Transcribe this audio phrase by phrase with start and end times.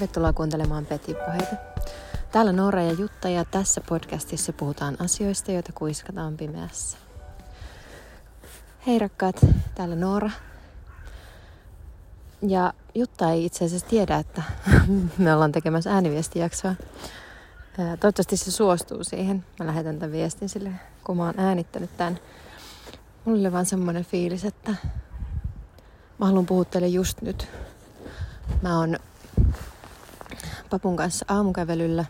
[0.00, 1.56] Tervetuloa kuuntelemaan Peti puheita.
[2.32, 6.98] Täällä Noora ja Jutta ja tässä podcastissa puhutaan asioista, joita kuiskataan pimeässä.
[8.86, 10.30] Hei rakkaat, täällä Noora.
[12.42, 14.42] Ja Jutta ei itse asiassa tiedä, että
[15.18, 16.74] me ollaan tekemässä ääniviestijaksoa.
[17.76, 19.44] Toivottavasti se suostuu siihen.
[19.58, 20.72] Mä lähetän tämän viestin sille,
[21.04, 22.18] kun mä oon äänittänyt tämän.
[23.24, 24.74] Mulla oli vaan semmoinen fiilis, että
[26.18, 27.48] mä haluan puhua teille just nyt.
[28.62, 28.96] Mä oon
[30.70, 32.04] papun kanssa aamukävelyllä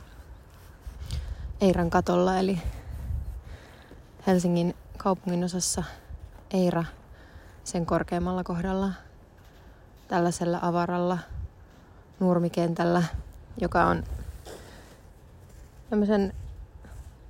[1.61, 2.59] Eiran katolla, eli
[4.27, 5.85] Helsingin kaupungin osassa
[6.51, 6.85] Eira
[7.65, 8.93] sen korkeammalla kohdalla
[10.09, 11.19] tällaisella avaralla
[12.21, 13.03] nurmikentällä,
[13.61, 14.05] joka on
[15.91, 16.33] tämmöisen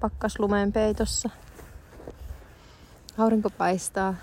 [0.01, 1.31] pakkaslumeen peitossa.
[3.19, 4.15] Aurinko paistaa.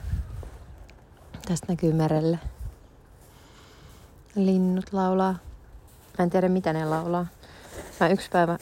[1.48, 2.40] Tästä näkyy merelle.
[4.36, 5.47] Linnut laulaa.
[6.18, 7.28] Mä en tiedä mitä ne laulaa.
[8.00, 8.58] Mä yksi päivä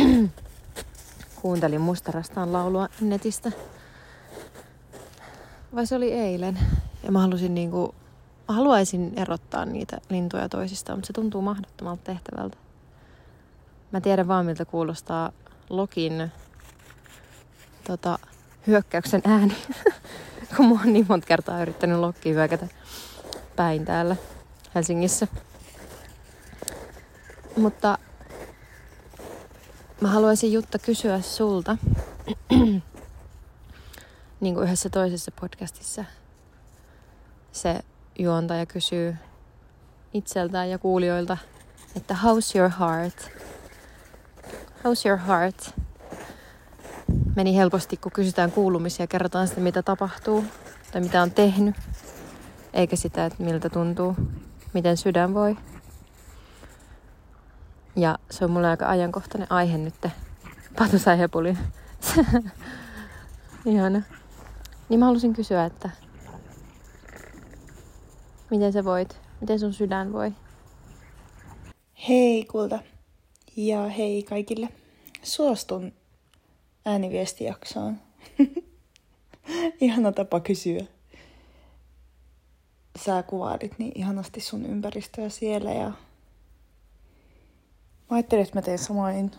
[1.42, 3.52] kuuntelin mustarastaan laulua netistä.
[5.74, 6.58] Vai se oli eilen.
[7.02, 7.94] Ja mä halusin niinku,
[8.48, 12.56] mä haluaisin erottaa niitä lintuja toisistaan, mutta se tuntuu mahdottomalta tehtävältä.
[13.92, 15.32] Mä tiedän vaan miltä kuulostaa
[15.70, 16.32] Lokin
[17.86, 18.18] tota,
[18.66, 19.56] hyökkäyksen ääni,
[20.56, 22.68] kun mä oon niin monta kertaa yrittänyt Lokkiin hyökätä
[23.56, 24.16] päin täällä
[24.74, 25.26] Helsingissä.
[27.56, 27.98] Mutta
[30.00, 31.76] mä haluaisin Jutta kysyä sulta,
[34.40, 36.04] niin kuin yhdessä toisessa podcastissa
[37.52, 37.80] se
[38.18, 39.16] juontaja kysyy
[40.14, 41.36] itseltään ja kuulijoilta,
[41.96, 43.30] että how's your heart?
[44.78, 45.74] How's your heart?
[47.36, 50.44] Meni helposti, kun kysytään kuulumisia ja kerrotaan sitä, mitä tapahtuu
[50.92, 51.74] tai mitä on tehnyt,
[52.72, 54.16] eikä sitä, että miltä tuntuu,
[54.72, 55.56] miten sydän voi.
[58.30, 59.94] Se on mulle aika ajankohtainen aihe nyt.
[60.78, 61.58] Patu sai hepulin.
[63.66, 64.02] Ihana.
[64.88, 65.90] Niin mä halusin kysyä, että
[68.50, 69.20] miten sä voit?
[69.40, 70.32] Miten sun sydän voi?
[72.08, 72.78] Hei kulta.
[73.56, 74.68] Ja hei kaikille.
[75.22, 75.92] Suostun
[76.84, 78.00] ääniviestijaksoon.
[79.80, 80.84] Ihana tapa kysyä.
[83.04, 85.92] Sä kuvailit niin ihanasti sun ympäristöä siellä ja
[88.10, 89.30] Mä ajattelin, että mä teen samoin.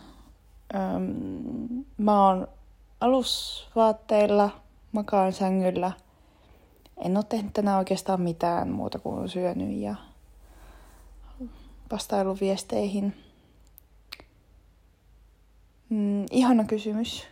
[0.74, 2.48] Öm, mä oon
[3.00, 4.50] alusvaatteilla,
[4.92, 5.92] makaan sängyllä.
[7.04, 9.94] En oo tehnyt tänään oikeastaan mitään muuta kuin syönyt ja
[11.92, 13.14] vastailu viesteihin.
[15.88, 17.26] Mm, ihana kysymys.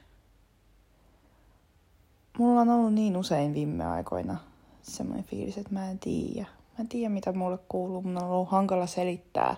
[2.38, 4.36] Mulla on ollut niin usein viime aikoina
[4.82, 6.46] semmoinen fiilis, että mä en tiedä.
[6.48, 8.02] Mä en tiedä, mitä mulle kuuluu.
[8.02, 9.56] Mun on ollut hankala selittää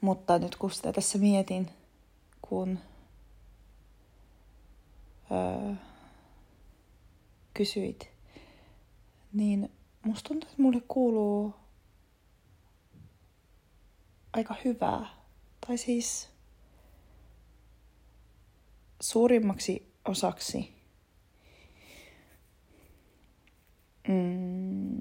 [0.00, 1.70] mutta nyt kun sitä tässä mietin,
[2.42, 2.78] kun
[5.30, 5.74] öö,
[7.54, 8.10] kysyit,
[9.32, 9.72] niin
[10.04, 11.54] musta tuntuu, että mulle kuuluu
[14.32, 15.06] aika hyvää.
[15.66, 16.28] Tai siis
[19.00, 20.74] suurimmaksi osaksi
[24.08, 24.98] mm,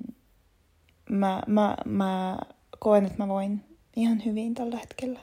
[1.10, 2.40] mä, mä, mä
[2.80, 3.69] koen, että mä voin
[4.00, 5.20] ihan hyvin tällä hetkellä.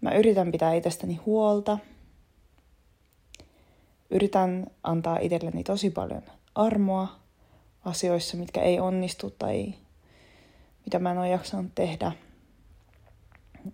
[0.00, 1.78] Mä yritän pitää itsestäni huolta.
[4.10, 6.22] Yritän antaa itselleni tosi paljon
[6.54, 7.08] armoa
[7.84, 9.74] asioissa, mitkä ei onnistu tai
[10.84, 12.12] mitä mä en ole jaksanut tehdä.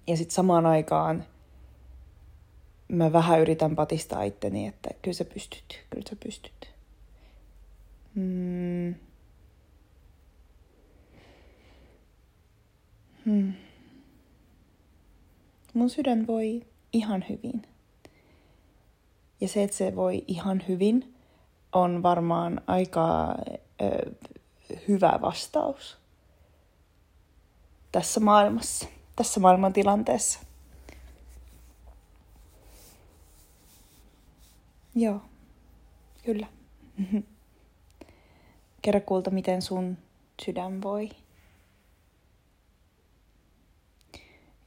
[0.06, 1.24] Ja sitten samaan aikaan
[2.88, 6.70] mä vähän yritän patistaa itteni, että kyllä sä pystyt, kyllä sä pystyt.
[8.14, 8.94] Mm.
[13.24, 13.69] Hmm
[15.74, 17.62] mun sydän voi ihan hyvin.
[19.40, 21.14] Ja se, että se voi ihan hyvin,
[21.72, 23.34] on varmaan aika
[23.82, 24.12] ö,
[24.88, 25.98] hyvä vastaus
[27.92, 30.40] tässä maailmassa, tässä maailman tilanteessa.
[34.94, 35.20] Joo,
[36.24, 36.46] kyllä.
[38.82, 39.98] Kerro kulta, miten sun
[40.44, 41.10] sydän voi.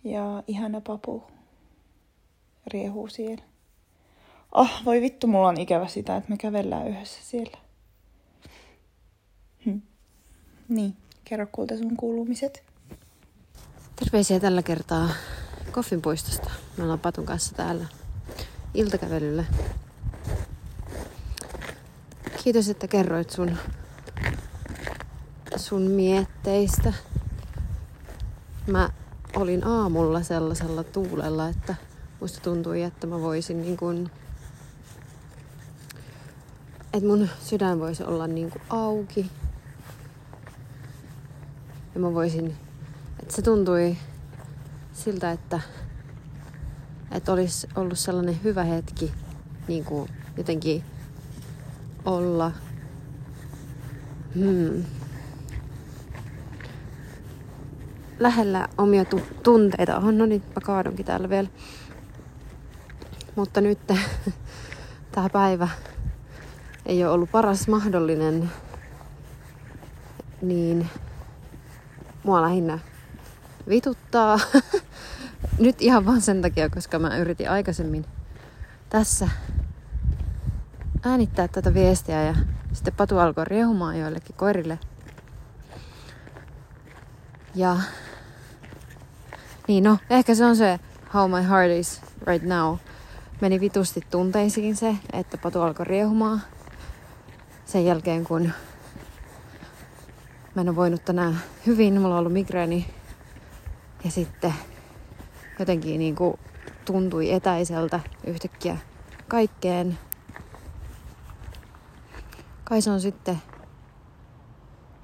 [0.04, 1.24] Ja ihana papu
[2.68, 3.44] riehuu siellä.
[4.52, 7.58] Oh, voi vittu, mulla on ikävä sitä, että me kävellään yhdessä siellä.
[9.66, 9.78] Hm.
[10.70, 12.64] Niin, kerro kulta sun kuulumiset.
[13.96, 15.10] Terveisiä tällä kertaa
[15.72, 16.52] Koffin puistosta.
[16.78, 17.86] Me ollaan Patun kanssa täällä
[18.74, 19.46] iltakävelyllä.
[22.44, 23.58] Kiitos, että kerroit sun,
[25.56, 26.94] sun mietteistä
[28.68, 28.90] mä
[29.36, 31.76] olin aamulla sellaisella tuulella, että
[32.22, 34.12] musta tuntui, että mä voisin niin kuin,
[36.94, 39.32] että mun sydän voisi olla niin kuin auki.
[41.94, 42.58] Ja mä voisin,
[43.22, 43.98] että se tuntui
[44.94, 45.60] siltä, että,
[47.12, 49.12] että olisi ollut sellainen hyvä hetki
[49.68, 50.84] niin kuin jotenkin
[52.06, 52.52] olla
[54.36, 54.84] hmm,
[58.24, 59.98] lähellä omia tu- tunteita.
[59.98, 61.48] Oh, no niin, mä kaadunkin täällä vielä.
[63.36, 63.80] Mutta nyt
[65.12, 65.70] tämä päivä
[66.86, 68.52] ei ole ollut paras mahdollinen,
[70.42, 70.90] niin
[72.24, 72.80] mua lähinnä
[73.70, 74.40] vituttaa.
[75.60, 78.06] nyt ihan vaan sen takia, koska mä yritin aikaisemmin
[78.90, 79.30] tässä
[81.06, 82.36] äänittää tätä viestiä ja
[82.74, 84.80] sitten Patu alkoi riehumaan joillekin koirille.
[87.56, 87.78] Ja
[89.68, 90.80] niin no, ehkä se on se
[91.14, 92.76] how my heart is right now.
[93.42, 96.42] Meni vitusti tunteisiin se, että Patu alkoi riehumaan.
[97.66, 98.52] Sen jälkeen kun
[100.56, 102.94] mä en ole voinut tänään hyvin, mulla on ollut migreeni.
[104.04, 104.54] Ja sitten
[105.60, 106.40] jotenkin niin kuin
[106.86, 108.78] tuntui etäiseltä yhtäkkiä
[109.28, 109.98] kaikkeen
[112.64, 113.42] kai se on sitten,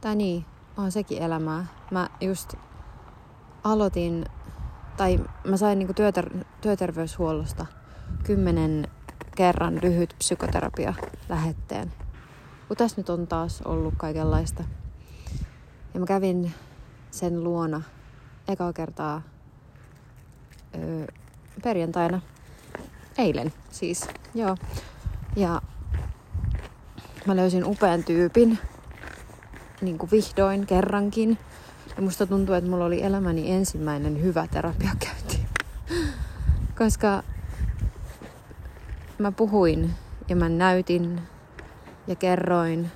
[0.02, 0.46] tai niin,
[0.78, 1.66] on sekin elämää.
[1.92, 2.54] Mä just
[3.64, 4.26] aloitin,
[5.00, 7.66] tai mä sain niinku työter- työterveyshuollosta
[8.24, 8.88] kymmenen
[9.36, 10.94] kerran lyhyt psykoterapia
[11.30, 11.92] lähetteen.
[12.70, 14.64] Mutta tässä nyt on taas ollut kaikenlaista.
[15.94, 16.54] Ja mä kävin
[17.12, 17.82] sen luona
[18.48, 19.22] eka kertaa
[20.76, 21.06] öö,
[21.64, 22.22] perjantaina.
[23.18, 24.58] Eilen siis, joo.
[25.36, 25.62] Ja
[27.26, 28.60] mä löysin upean tyypin,
[29.82, 31.38] niin kuin vihdoin kerrankin.
[32.00, 35.46] Ja musta tuntuu, että mulla oli elämäni ensimmäinen hyvä terapiakäynti.
[36.78, 37.24] Koska
[39.18, 39.94] mä puhuin
[40.28, 41.22] ja mä näytin
[42.08, 42.92] ja kerroin,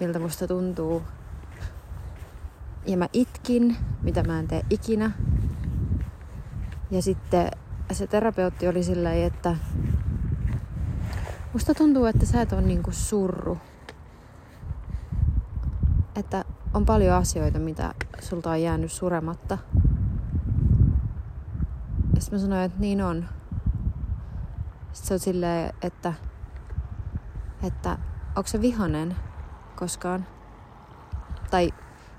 [0.00, 1.02] miltä musta tuntuu.
[2.86, 5.10] Ja mä itkin, mitä mä en tee ikinä.
[6.90, 7.50] Ja sitten
[7.92, 9.56] se terapeutti oli silleen, että
[11.52, 13.58] musta tuntuu, että sä et ole niinku surru
[16.16, 19.58] että on paljon asioita, mitä sulta on jäänyt surematta.
[22.14, 23.28] Ja sitten mä sanoin, että niin on.
[24.92, 26.12] Sitten se on silleen, että,
[27.62, 27.98] että
[28.36, 29.16] onko se vihanen
[29.76, 30.26] koskaan?
[31.50, 31.74] Tai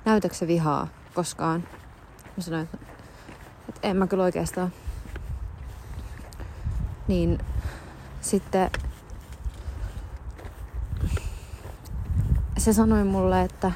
[0.05, 1.63] näytätkö se vihaa koskaan?
[2.37, 2.77] Mä sanoin, että,
[3.69, 4.73] että en mä kyllä oikeastaan.
[7.07, 7.39] Niin
[8.21, 8.71] sitten
[12.57, 13.71] se sanoi mulle, että,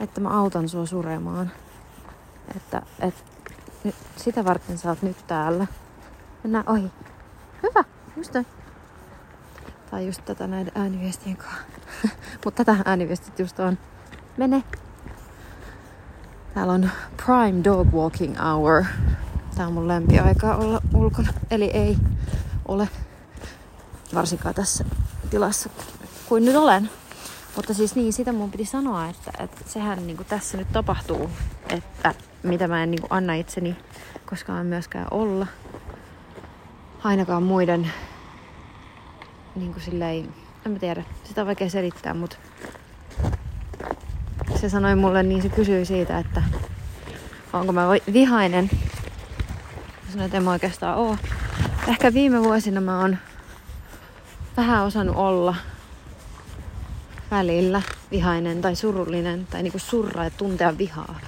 [0.00, 1.50] että mä autan sua suremaan.
[2.56, 3.20] Että, että
[3.84, 5.66] nyt, sitä varten sä oot nyt täällä.
[6.42, 6.90] Mennään ohi.
[7.62, 7.84] Hyvä,
[8.16, 8.46] just näin.
[9.90, 11.62] Tai just tätä näiden ääniviestien kanssa.
[12.44, 13.78] Mutta tätä ääniviestit just on.
[14.36, 14.62] Mene.
[16.54, 18.84] Täällä on prime dog walking hour.
[19.56, 21.32] Tää on mun lempiaika olla ulkona.
[21.50, 21.98] Eli ei
[22.68, 22.88] ole
[24.14, 24.84] varsinkaan tässä
[25.30, 25.70] tilassa,
[26.28, 26.90] kuin nyt olen.
[27.60, 31.30] Mutta siis niin, sitä mun piti sanoa, että, että sehän niin kuin tässä nyt tapahtuu,
[31.68, 33.76] että mitä mä en niin kuin anna itseni
[34.26, 35.46] koskaan myöskään olla.
[37.04, 37.92] Ainakaan muiden
[39.56, 40.34] niin kuin silleen,
[40.66, 42.36] en mä tiedä, sitä on vaikea selittää, mutta
[44.60, 46.42] se sanoi mulle, niin se kysyi siitä, että
[47.52, 48.70] onko mä vihainen.
[50.04, 51.16] Mä sanoin, että en mä oikeastaan oo.
[51.88, 53.18] Ehkä viime vuosina mä oon
[54.56, 55.54] vähän osannut olla
[57.30, 61.20] välillä vihainen tai surullinen tai niinku surra ja tuntea vihaa.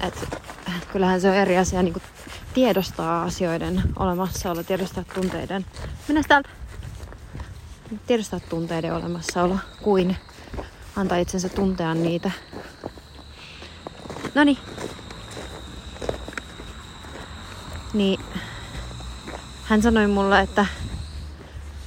[0.00, 0.40] Et,
[0.92, 2.00] kyllähän se on eri asia niinku
[2.54, 5.66] tiedostaa asioiden olemassaolo, tiedostaa tunteiden.
[6.08, 6.48] Mennä täältä.
[8.06, 10.16] Tiedostaa tunteiden olemassaolo kuin
[10.96, 12.30] antaa itsensä tuntea niitä.
[14.34, 14.58] Noni.
[17.94, 18.20] Niin
[19.64, 20.66] hän sanoi mulle, että,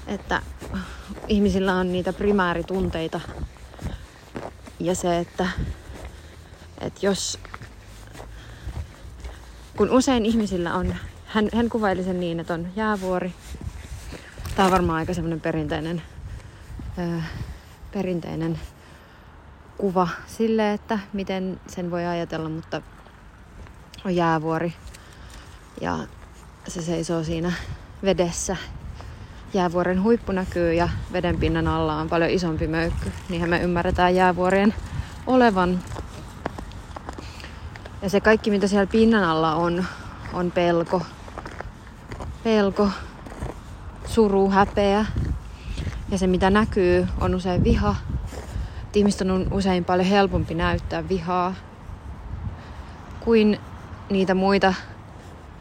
[0.07, 0.41] että
[1.27, 3.19] ihmisillä on niitä primäärtunteita.
[4.79, 5.49] Ja se, että,
[6.81, 7.39] että jos...
[9.77, 10.95] Kun usein ihmisillä on...
[11.25, 13.33] Hän, hän kuvaili sen niin, että on jäävuori.
[14.55, 16.01] Tämä on varmaan aika semmoinen perinteinen,
[17.93, 18.59] perinteinen
[19.77, 22.81] kuva sille, että miten sen voi ajatella, mutta
[24.05, 24.73] on jäävuori.
[25.81, 25.99] Ja
[26.67, 27.53] se seisoo siinä
[28.03, 28.57] vedessä
[29.53, 33.11] jäävuoren huippu näkyy ja vedenpinnan alla on paljon isompi möykky.
[33.29, 34.73] Niinhän me ymmärretään jäävuorien
[35.27, 35.79] olevan.
[38.01, 39.85] Ja se kaikki, mitä siellä pinnan alla on,
[40.33, 41.01] on pelko.
[42.43, 42.89] Pelko,
[44.05, 45.05] suru, häpeä.
[46.11, 47.95] Ja se, mitä näkyy, on usein viha.
[48.95, 51.53] ihmisten on usein paljon helpompi näyttää vihaa
[53.19, 53.59] kuin
[54.09, 54.73] niitä muita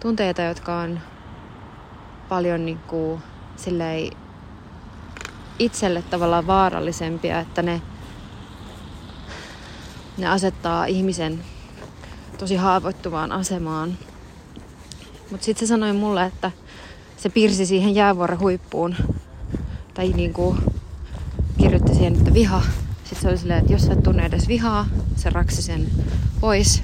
[0.01, 1.01] tunteita, jotka on
[2.29, 3.23] paljon niin kuin,
[3.57, 4.11] silleen,
[5.59, 7.83] itselle tavallaan vaarallisempia, että ne,
[10.19, 11.45] ne asettaa ihmisen
[12.39, 13.99] tosi haavoittuvaan asemaan.
[15.31, 16.51] Mutta sitten se sanoi mulle, että
[17.17, 18.97] se piirsi siihen jäävuoren huippuun,
[19.95, 20.59] tai niin kuin
[21.59, 22.63] kirjoitti siihen, että viha.
[23.05, 24.87] Sitten se oli silleen, että jos sä et tunne edes vihaa,
[25.17, 25.91] se raksi sen
[26.41, 26.83] pois,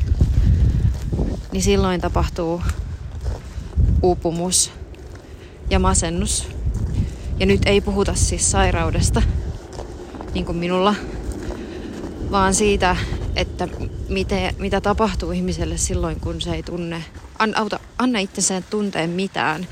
[1.53, 2.63] niin silloin tapahtuu
[4.03, 4.73] uupumus
[5.71, 6.49] ja masennus.
[7.39, 9.23] Ja nyt ei puhuta siis sairaudesta,
[10.35, 10.95] niin kuin minulla,
[12.31, 12.97] vaan siitä,
[13.37, 13.69] että
[14.09, 17.05] miten, mitä tapahtuu ihmiselle silloin, kun se ei tunne,
[17.39, 19.67] an, auta, anna itsensä tunteen mitään,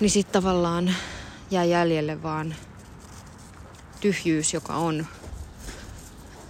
[0.00, 0.94] niin sitten tavallaan
[1.50, 2.54] jää jäljelle vaan
[4.00, 5.06] tyhjyys, joka on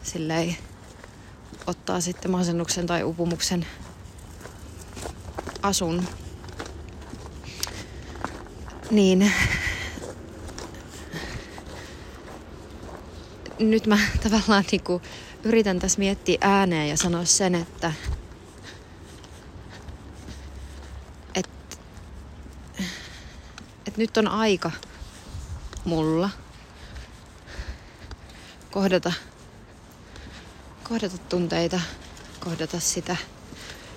[0.03, 0.57] silleen
[1.67, 3.67] ottaa sitten masennuksen tai upumuksen
[5.63, 6.09] asun.
[8.91, 9.33] Niin
[13.59, 13.99] nyt mä
[14.31, 15.03] tavallaan niinku
[15.45, 17.93] yritän tässä miettiä ääneen ja sanoa sen, että
[21.35, 21.49] et,
[23.87, 24.71] et nyt on aika
[25.85, 26.31] mulla
[28.71, 29.13] kohdata,
[30.89, 31.81] kohdata tunteita,
[32.41, 33.17] kohdata sitä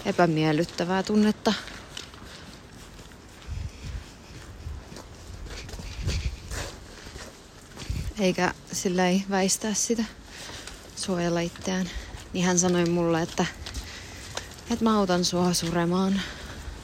[0.06, 1.54] epämiellyttävää tunnetta.
[8.20, 10.04] Eikä sillä ei väistää sitä,
[10.96, 11.90] suojella itseään.
[12.34, 13.46] Niin hän sanoi mulle, että,
[14.72, 16.14] että mä autan sua suremaan.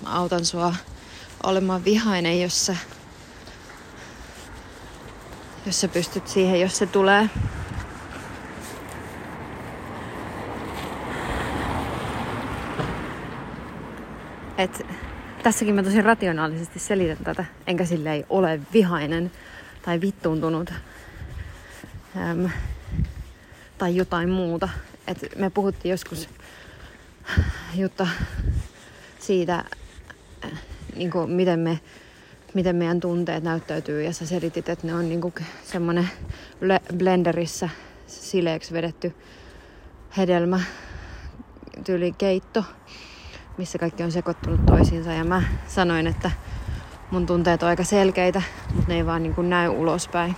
[0.04, 0.76] Mä autan sua
[1.44, 2.76] olemaan vihainen, jos sä,
[5.66, 7.30] jos sä pystyt siihen, jos se tulee.
[14.58, 14.86] Et
[15.44, 19.32] tässäkin mä tosi rationaalisesti selitän tätä, enkä sille ei ole vihainen
[19.82, 20.74] tai vittuuntunut
[22.18, 22.50] äm,
[23.78, 24.70] tai jotain muuta.
[25.08, 26.30] Et me puhuttiin joskus
[27.76, 28.08] Jutta
[29.20, 29.64] siitä,
[30.96, 31.80] niin kuin miten, me,
[32.54, 36.10] miten meidän tunteet näyttäytyy ja sä selitit, että ne on niin kuin semmoinen
[36.98, 37.70] blenderissä
[38.08, 39.16] sileeksi vedetty
[40.18, 40.60] hedelmä,
[41.86, 42.64] tyyli keitto,
[43.58, 45.12] missä kaikki on sekoittunut toisiinsa.
[45.12, 46.32] Ja mä sanoin, että
[47.12, 48.42] mun tunteet on aika selkeitä,
[48.74, 50.36] mutta ne ei vaan niin kuin näy ulospäin.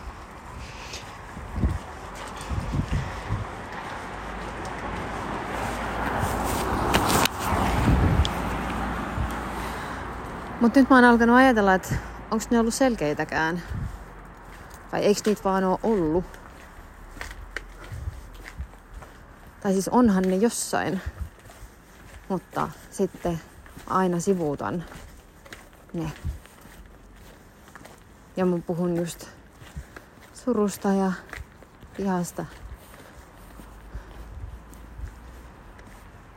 [10.65, 11.95] Mutta nyt mä oon alkanut ajatella, että
[12.31, 13.61] onko ne ollut selkeitäkään.
[14.91, 16.25] Vai eikö niitä vaan ole ollut?
[19.59, 21.01] Tai siis onhan ne jossain.
[22.29, 23.41] Mutta sitten
[23.87, 24.83] aina sivuutan
[25.93, 26.11] ne.
[28.37, 29.27] Ja mä puhun just
[30.33, 31.11] surusta ja
[31.97, 32.45] vihasta.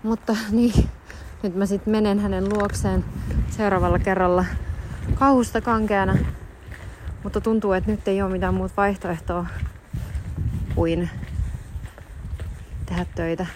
[0.03, 0.91] Mutta niin,
[1.43, 3.05] nyt mä sitten menen hänen luokseen
[3.51, 4.45] seuraavalla kerralla
[5.15, 6.17] kauhusta kankeana.
[7.23, 9.47] Mutta tuntuu, että nyt ei ole mitään muuta vaihtoehtoa
[10.75, 11.11] kuin
[12.87, 13.47] tehdä töitä.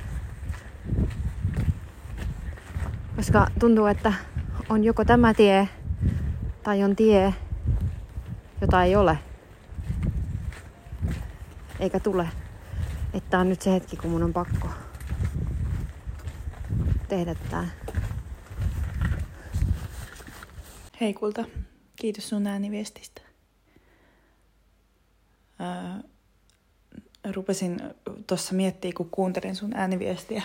[3.17, 4.13] Koska tuntuu, että
[4.69, 5.69] on joko tämä tie
[6.63, 7.35] tai on tie,
[8.61, 9.19] jota ei ole.
[11.81, 12.29] Eikä tule.
[13.15, 14.69] Että on nyt se hetki, kun mun on pakko
[17.13, 17.69] tehdä tää.
[21.01, 21.45] Hei kulta,
[21.97, 23.23] kiitos sun ääniviestistä.
[25.61, 27.81] Öö, rupesin
[28.27, 30.43] tuossa miettimään, kun kuuntelin sun ääniviestiä,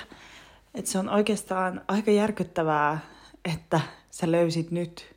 [0.75, 3.00] että se on oikeastaan aika järkyttävää,
[3.45, 3.81] että
[4.12, 5.15] sä löysit nyt,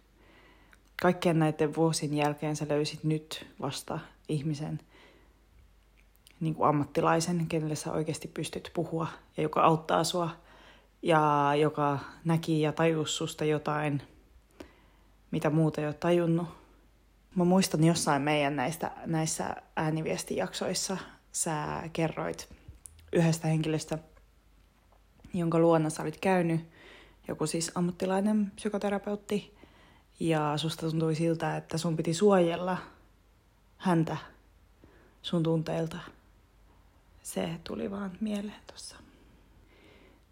[1.02, 4.80] kaikkien näiden vuosien jälkeen sä löysit nyt vasta ihmisen,
[6.40, 10.30] niin kuin ammattilaisen, kenelle sä oikeasti pystyt puhua ja joka auttaa sua
[11.02, 14.02] ja joka näki ja tajusi susta jotain–
[15.30, 16.48] mitä muuta ei ole tajunnut.
[17.34, 20.96] Mä muistan jossain meidän näistä, näissä ääniviestijaksoissa
[21.32, 22.48] sä kerroit
[23.12, 23.98] yhdestä henkilöstä,
[25.34, 26.60] jonka luona sä olit käynyt,
[27.28, 29.56] joku siis ammattilainen psykoterapeutti,
[30.20, 32.78] ja susta tuntui siltä, että sun piti suojella
[33.76, 34.16] häntä
[35.22, 35.98] sun tunteilta.
[37.22, 38.96] Se tuli vaan mieleen tuossa.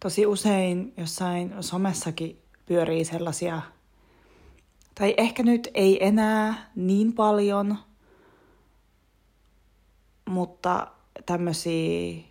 [0.01, 3.63] Tosi usein jossain somessakin pyörii sellaisia,
[4.95, 7.77] tai ehkä nyt ei enää niin paljon,
[10.29, 10.87] mutta
[11.27, 12.23] tämmöisiä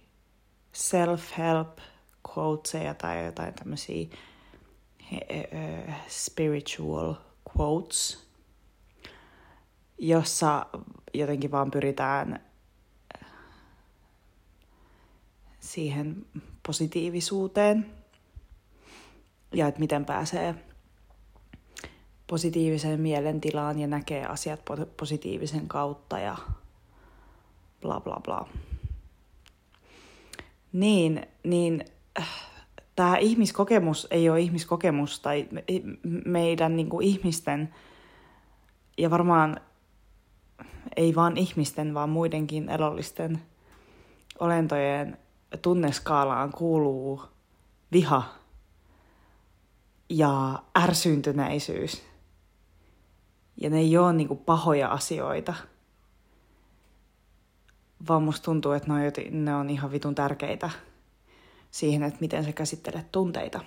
[0.74, 1.82] self-help
[2.30, 4.08] quoteseja tai jotain tämmöisiä
[6.08, 7.14] spiritual
[7.58, 8.28] quotes,
[9.98, 10.66] jossa
[11.14, 12.47] jotenkin vaan pyritään
[15.68, 16.26] siihen
[16.68, 17.86] positiivisuuteen
[19.54, 20.56] ja että miten pääsee
[22.28, 24.62] positiiviseen mielentilaan ja näkee asiat
[24.98, 26.38] positiivisen kautta ja
[27.82, 28.48] bla bla bla.
[30.74, 31.86] Niin, niin
[32.20, 32.30] äh,
[32.96, 35.48] tämä ihmiskokemus ei ole ihmiskokemus tai
[36.26, 37.76] meidän niin kuin ihmisten
[38.98, 39.62] ja varmaan
[40.96, 43.42] ei vaan ihmisten, vaan muidenkin elollisten
[44.40, 45.18] olentojen
[45.62, 47.22] tunneskaalaan kuuluu
[47.92, 48.24] viha
[50.10, 52.04] ja ärsyyntyneisyys.
[53.62, 55.54] Ja ne ei ole kuin pahoja asioita,
[58.08, 60.70] vaan musta tuntuu, että ne on, ne on ihan vitun tärkeitä
[61.72, 63.60] siihen, että miten sä käsittelet tunteita.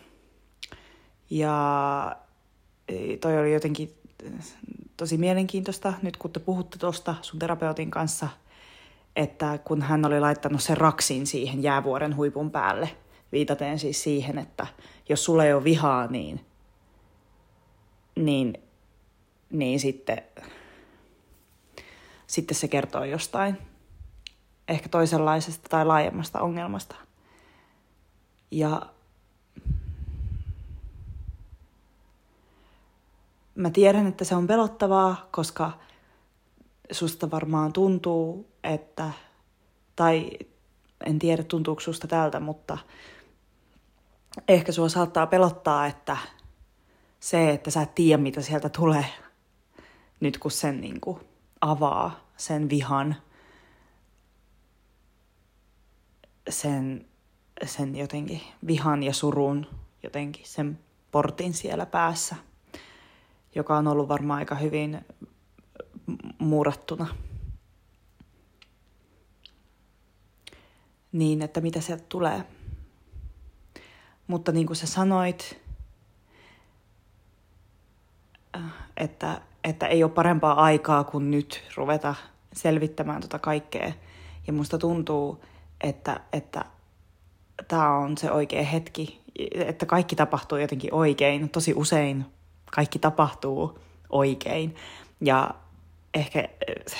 [1.31, 2.17] Ja
[2.89, 3.95] e, toi oli jotenkin
[4.97, 8.29] tosi mielenkiintoista, nyt kun te puhutte tuosta sun terapeutin kanssa,
[9.17, 12.97] että kun hän oli laittanut sen raksin siihen jäävuoren huipun päälle,
[13.33, 14.67] viitaten siis siihen, että
[15.09, 16.47] jos sulla ei ole vihaa, niin,
[18.17, 18.55] niin,
[19.51, 20.23] niin sitten,
[22.27, 23.59] sitten se kertoo jostain
[24.69, 26.97] ehkä toisenlaisesta tai laajemmasta ongelmasta.
[28.51, 28.83] Ja
[33.55, 35.73] mä tiedän, että se on pelottavaa, koska
[36.93, 39.11] susta varmaan tuntuu, että,
[39.97, 40.31] tai
[41.07, 42.79] en tiedä tuntuuko susta tältä, mutta
[44.49, 46.17] ehkä sua saattaa pelottaa, että
[47.21, 49.07] se, että sä et tiedä, mitä sieltä tulee,
[50.21, 51.21] nyt kun sen niin kuin
[51.61, 53.17] avaa, sen vihan,
[56.49, 57.07] sen,
[57.65, 59.67] sen jotenkin vihan ja surun,
[60.03, 60.79] jotenkin sen
[61.11, 62.37] portin siellä päässä,
[63.55, 65.05] joka on ollut varmaan aika hyvin
[66.39, 67.07] muurattuna.
[71.13, 72.45] Niin, että mitä sieltä tulee.
[74.27, 75.61] Mutta niin kuin sä sanoit,
[78.57, 78.63] äh,
[78.97, 82.15] että, että ei ole parempaa aikaa kuin nyt ruveta
[82.53, 83.93] selvittämään tota kaikkea.
[84.47, 85.45] Ja musta tuntuu,
[85.81, 86.65] että, että
[87.69, 89.21] tämä on se oikea hetki,
[89.55, 91.49] että kaikki tapahtuu jotenkin oikein.
[91.49, 92.27] Tosi usein
[92.71, 93.79] kaikki tapahtuu
[94.11, 94.75] oikein.
[95.21, 95.55] Ja
[96.15, 96.49] ehkä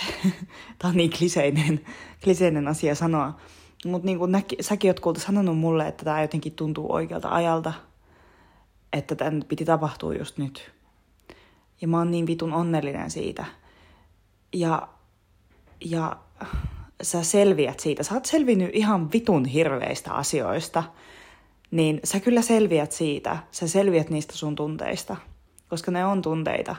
[0.79, 1.81] tämä on niin kliseinen,
[2.25, 3.41] kliseinen asia sanoa,
[3.85, 7.73] mutta niin kuin näki, säkin oot kuulta sanonut mulle, että tämä jotenkin tuntuu oikealta ajalta,
[8.93, 10.71] että tämän piti tapahtua just nyt.
[11.81, 13.45] Ja mä oon niin vitun onnellinen siitä.
[14.53, 14.89] Ja,
[15.85, 16.17] ja
[17.03, 18.03] sä selviät siitä.
[18.03, 20.83] Sä oot selvinnyt ihan vitun hirveistä asioista,
[21.71, 23.39] niin sä kyllä selviät siitä.
[23.51, 25.17] Sä selviät niistä sun tunteista,
[25.69, 26.77] koska ne on tunteita,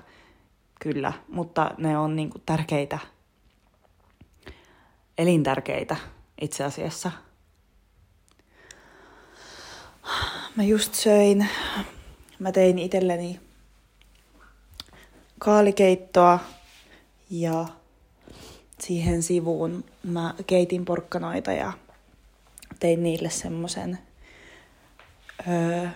[0.80, 3.00] kyllä, mutta ne on niinku tärkeitä,
[5.18, 5.96] elintärkeitä
[6.42, 7.12] itse asiassa.
[10.56, 11.48] Mä just söin,
[12.40, 13.40] mä tein itselleni
[15.40, 16.40] kaalikeittoa
[17.30, 17.66] ja
[18.80, 21.74] siihen sivuun mä keitin porkkanoita ja
[22.80, 24.00] tein niille semmoisen
[25.48, 25.88] öö,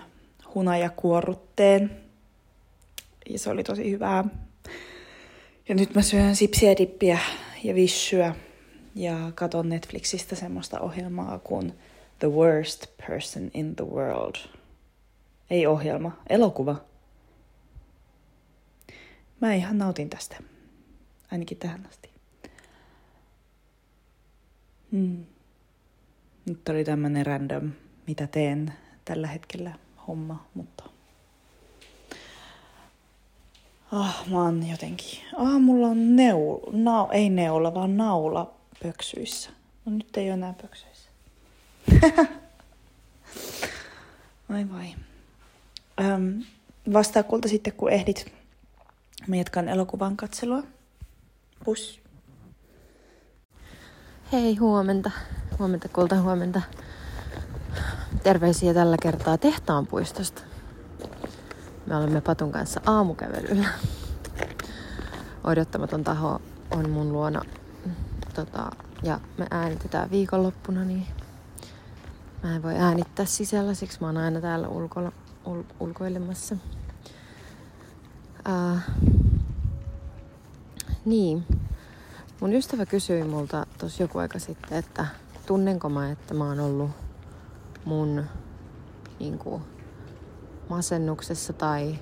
[0.56, 2.02] hunajakuorrutteen.
[3.30, 4.24] Ja se oli tosi hyvää.
[5.70, 7.20] Ja nyt mä syön sipsiä, dippiä
[7.64, 8.36] ja vissyä
[8.96, 11.74] ja katon Netflixistä semmoista ohjelmaa kuin
[12.20, 14.36] The Worst Person in the World.
[15.50, 16.76] Ei ohjelma, elokuva.
[19.42, 20.38] Mä ihan nautin tästä.
[21.32, 22.10] Ainakin tähän asti.
[24.92, 25.26] Hmm.
[26.46, 27.72] Nyt oli tämmönen random,
[28.08, 28.74] mitä teen
[29.06, 29.74] tällä hetkellä
[30.08, 30.84] homma, mutta...
[33.92, 35.20] Ah, mä oon jotenkin...
[35.38, 39.50] Ah, mulla on neula, na, ei neula, vaan naula pöksyissä.
[39.86, 41.10] No nyt ei ole enää pöksyissä.
[44.50, 44.96] Vai vai.
[46.02, 46.44] Öm,
[46.94, 48.34] vastaa kulta sitten, kun ehdit.
[49.28, 50.64] Mä jatkan elokuvan katselua.
[51.66, 52.02] Pus.
[54.32, 55.12] Hei, huomenta.
[55.60, 56.62] Huomenta, kulta, huomenta.
[58.24, 60.42] Terveisiä tällä kertaa tehtaanpuistosta.
[61.86, 63.68] Me olemme Patun kanssa aamukävelyllä.
[65.44, 67.42] Odottamaton taho on mun luona
[68.36, 68.72] tota,
[69.04, 71.08] ja me äänitetään viikonloppuna, niin
[72.46, 75.12] Mä en voi äänittää sisällä, siksi mä oon aina täällä ulko,
[75.46, 76.58] ul, ulkoilemassa.
[78.50, 78.80] Uh,
[81.06, 81.44] niin.
[82.42, 85.06] Mun ystävä kysyi multa tuossa joku aika sitten, että
[85.46, 86.92] tunnenko mä, että mä oon ollut
[87.86, 88.24] mun
[89.20, 89.62] niin kuin,
[90.70, 92.00] masennuksessa tai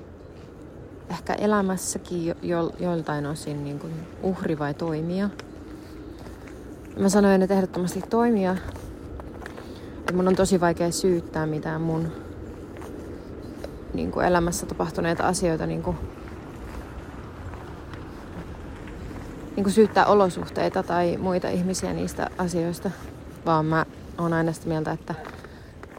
[1.10, 3.94] ehkä elämässäkin jo, jo, joiltain osin niin kuin
[4.24, 5.30] uhri vai toimija.
[7.00, 8.58] Mä sanoin, että ehdottomasti toimia.
[9.98, 12.12] Että mun on tosi vaikea syyttää mitään mun
[13.94, 15.98] niin kuin elämässä tapahtuneita asioita niin kuin,
[19.56, 22.92] niin kuin syyttää olosuhteita tai muita ihmisiä niistä asioista,
[23.46, 23.86] vaan mä
[24.18, 25.16] oon aina sitä mieltä, että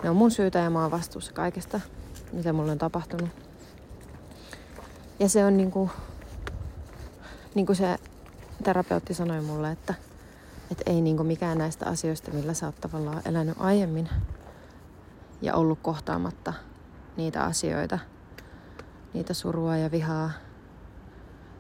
[0.03, 1.81] ne on mun syytä ja mä oon vastuussa kaikesta,
[2.33, 3.31] mitä mulle on tapahtunut.
[5.19, 5.91] Ja se on niinku,
[7.55, 7.97] niin kuin se
[8.65, 9.95] terapeutti sanoi mulle, että,
[10.70, 14.09] että ei niinku mikään näistä asioista, millä sä oot tavallaan elänyt aiemmin
[15.42, 16.53] ja ollut kohtaamatta
[17.16, 17.98] niitä asioita,
[19.14, 20.31] niitä surua ja vihaa,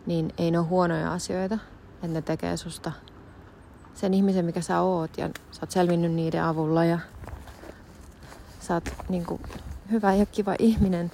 [0.06, 1.58] niin ei ne ole huonoja asioita,
[1.94, 2.92] että ne tekee susta
[3.94, 6.98] sen ihmisen, mikä sä oot ja sä oot selvinnyt niiden avulla ja
[8.60, 9.40] sä oot niin kuin,
[9.90, 11.12] hyvä ja kiva ihminen,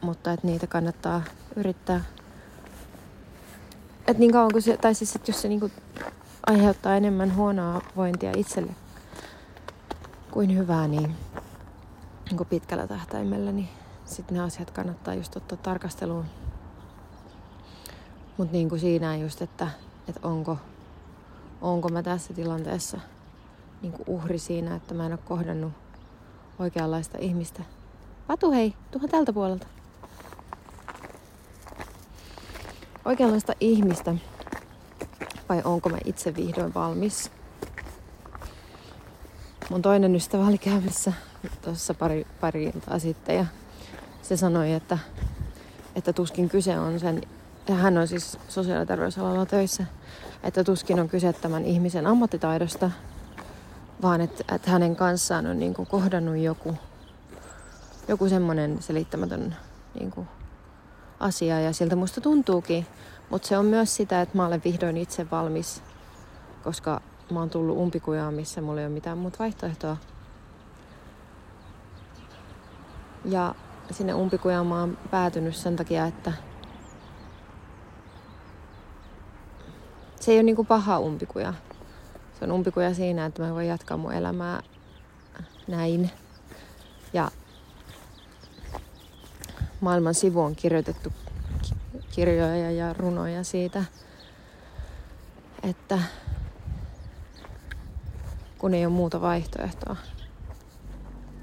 [0.00, 1.22] mutta että niitä kannattaa
[1.56, 2.04] yrittää.
[3.98, 5.72] Että niin kauan kuin se, tai siis jos se niin kuin
[6.48, 8.72] aiheuttaa enemmän huonoa vointia itselle
[10.30, 11.16] kuin hyvää, niin,
[12.24, 13.68] niin kuin pitkällä tähtäimellä, niin
[14.04, 16.24] sitten ne asiat kannattaa just ottaa tarkasteluun.
[18.36, 19.68] Mutta niin kuin siinä just, että,
[20.08, 20.58] että onko,
[21.60, 23.00] onko mä tässä tilanteessa
[23.82, 25.72] niin kuin uhri siinä, että mä en ole kohdannut
[26.58, 27.62] oikeanlaista ihmistä.
[28.26, 29.66] Patu hei, tuohon tältä puolelta.
[33.04, 34.14] Oikeanlaista ihmistä.
[35.48, 37.30] Vai onko mä itse vihdoin valmis?
[39.70, 41.12] Mun toinen ystävä oli käymässä
[41.62, 43.46] tuossa pari, pari iltaa sitten ja
[44.22, 44.98] se sanoi, että,
[45.96, 47.22] että tuskin kyse on sen,
[47.68, 49.84] ja hän on siis sosiaali- ja terveysalalla töissä,
[50.42, 52.90] että tuskin on kyse tämän ihmisen ammattitaidosta,
[54.02, 56.74] vaan että, että hänen kanssaan on niin kuin kohdannut joku,
[58.08, 59.56] joku semmoinen selittämätön
[59.98, 60.28] niin kuin
[61.20, 62.86] asia ja siltä musta tuntuukin.
[63.30, 65.82] Mutta se on myös sitä, että mä olen vihdoin itse valmis,
[66.64, 69.96] koska mä oon tullut umpikujaan, missä mulla ei ole mitään muuta vaihtoehtoa.
[73.24, 73.54] Ja
[73.90, 76.32] sinne umpikujaan mä oon päätynyt sen takia, että
[80.20, 81.54] se ei ole niinku paha umpikuja
[82.38, 84.62] se on umpikuja siinä, että mä voin jatkaa mun elämää
[85.68, 86.10] näin.
[87.12, 87.30] Ja
[89.80, 91.12] maailman sivu on kirjoitettu
[92.18, 93.84] kirjoja ja runoja siitä,
[95.62, 95.98] että
[98.58, 99.96] kun ei ole muuta vaihtoehtoa,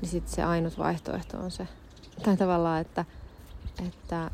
[0.01, 1.67] niin sitten se ainut vaihtoehto on se.
[2.23, 3.05] Tai tavallaan, että,
[3.87, 4.31] että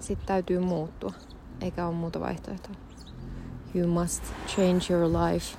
[0.00, 1.12] sitten täytyy muuttua,
[1.60, 2.74] eikä ole muuta vaihtoehtoa.
[3.74, 5.58] You must change your life.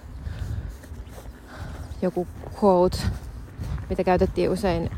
[2.02, 2.28] Joku
[2.63, 2.98] quote,
[3.89, 4.89] mitä käytettiin usein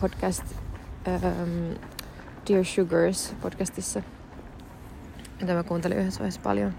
[0.00, 0.44] podcast
[1.06, 1.89] um,
[2.48, 4.02] Dear Sugars podcastissa,
[5.40, 6.74] mitä mä kuuntelin yhdessä vaiheessa paljon.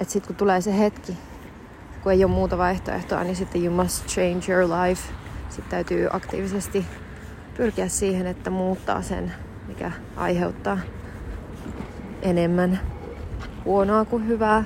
[0.00, 1.16] Että sitten kun tulee se hetki,
[2.02, 5.12] kun ei ole muuta vaihtoehtoa, niin sitten you must change your life.
[5.48, 6.86] Sitten täytyy aktiivisesti
[7.56, 9.32] pyrkiä siihen, että muuttaa sen,
[9.68, 10.78] mikä aiheuttaa
[12.22, 12.80] enemmän
[13.64, 14.64] huonoa kuin hyvää.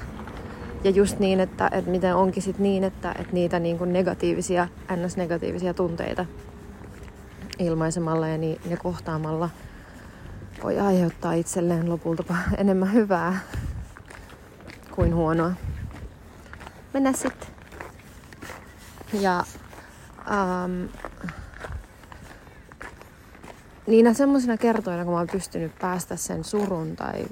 [0.84, 4.68] Ja just niin, että, että miten onkin sit niin, että, että niitä niin kuin negatiivisia,
[4.96, 6.26] ns-negatiivisia tunteita
[7.58, 9.50] ilmaisemalla ja ni, ne kohtaamalla
[10.62, 12.24] voi aiheuttaa itselleen lopulta
[12.58, 13.38] enemmän hyvää
[14.90, 15.52] kuin huonoa.
[16.94, 17.48] Mennä sitten.
[19.12, 19.44] Ja
[20.30, 20.88] um,
[23.86, 27.26] niinä semmoisina kertoina, kun mä oon pystynyt päästä sen surun tai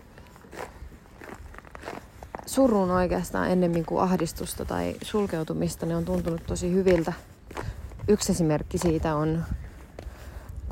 [2.47, 5.87] surun oikeastaan ennemmin kuin ahdistusta tai sulkeutumista.
[5.87, 7.13] Ne on tuntunut tosi hyviltä.
[8.09, 9.45] Yksi esimerkki siitä on,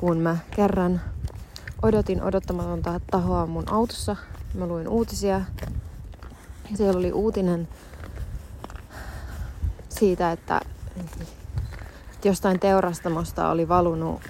[0.03, 1.01] kun mä kerran
[1.83, 4.17] odotin odottamatonta tahoa mun autossa.
[4.55, 5.41] Mä luin uutisia.
[6.75, 7.69] Siellä oli uutinen
[9.89, 10.61] siitä, että
[12.25, 14.21] jostain teurastamosta oli valunut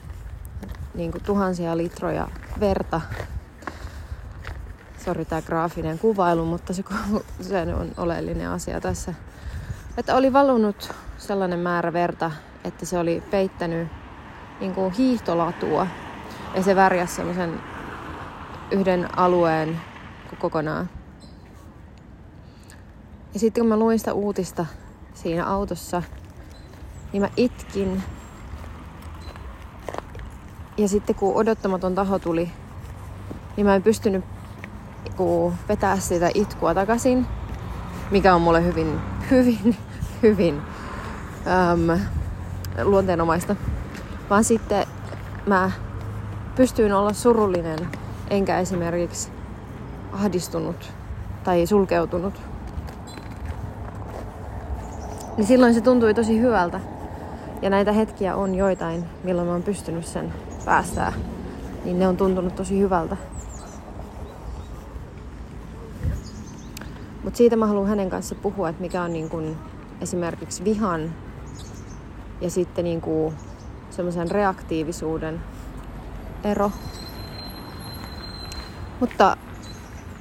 [0.94, 2.28] niin kuin tuhansia litroja
[2.60, 3.00] verta
[5.04, 6.84] sori tämä graafinen kuvailu, mutta se,
[7.40, 9.14] se on oleellinen asia tässä.
[9.96, 12.30] Että oli valunut sellainen määrä verta,
[12.64, 14.01] että se oli peittänyt
[14.62, 15.86] niin kuin hiihtolatua
[16.54, 17.60] ja se värjäsi semmoisen
[18.70, 19.80] yhden alueen
[20.38, 20.90] kokonaan.
[23.34, 24.66] Ja sitten kun mä luin sitä uutista
[25.14, 26.02] siinä autossa,
[27.12, 28.02] niin mä itkin.
[30.76, 32.50] Ja sitten kun odottamaton taho tuli,
[33.56, 34.24] niin mä en pystynyt
[35.68, 37.26] vetää sitä itkua takaisin,
[38.10, 39.76] mikä on mulle hyvin, hyvin,
[40.22, 40.62] hyvin
[41.46, 42.00] äm,
[42.84, 43.56] luonteenomaista.
[44.32, 44.86] Vaan sitten
[45.46, 45.70] mä
[46.56, 47.78] pystyin olla surullinen,
[48.30, 49.30] enkä esimerkiksi
[50.12, 50.92] ahdistunut
[51.44, 52.40] tai sulkeutunut.
[55.36, 56.80] Niin silloin se tuntui tosi hyvältä.
[57.62, 60.32] Ja näitä hetkiä on joitain, milloin mä oon pystynyt sen
[60.64, 61.12] päästää.
[61.84, 63.16] Niin ne on tuntunut tosi hyvältä.
[67.24, 69.56] Mutta siitä mä haluan hänen kanssa puhua, että mikä on niin kun
[70.00, 71.14] esimerkiksi vihan
[72.40, 73.00] ja sitten niin
[73.92, 75.40] semmoisen reaktiivisuuden
[76.44, 76.72] ero.
[79.00, 79.36] Mutta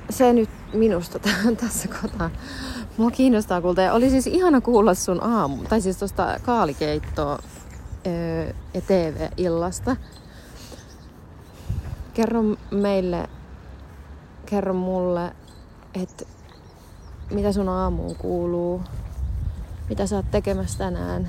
[0.10, 1.20] se nyt minusta
[1.62, 2.30] tässä kohtaa.
[2.98, 3.82] Mua kiinnostaa kuulta.
[3.82, 7.40] Ja oli siis ihana kuulla sun aamu, tai siis tuosta kaalikeittoa
[8.74, 9.96] ja TV-illasta.
[12.14, 13.30] Kerro meille,
[14.46, 15.36] kerro mulle,
[15.94, 16.26] että
[17.32, 18.82] mitä sun aamuun kuuluu,
[19.90, 21.28] mitä sä oot tekemässä tänään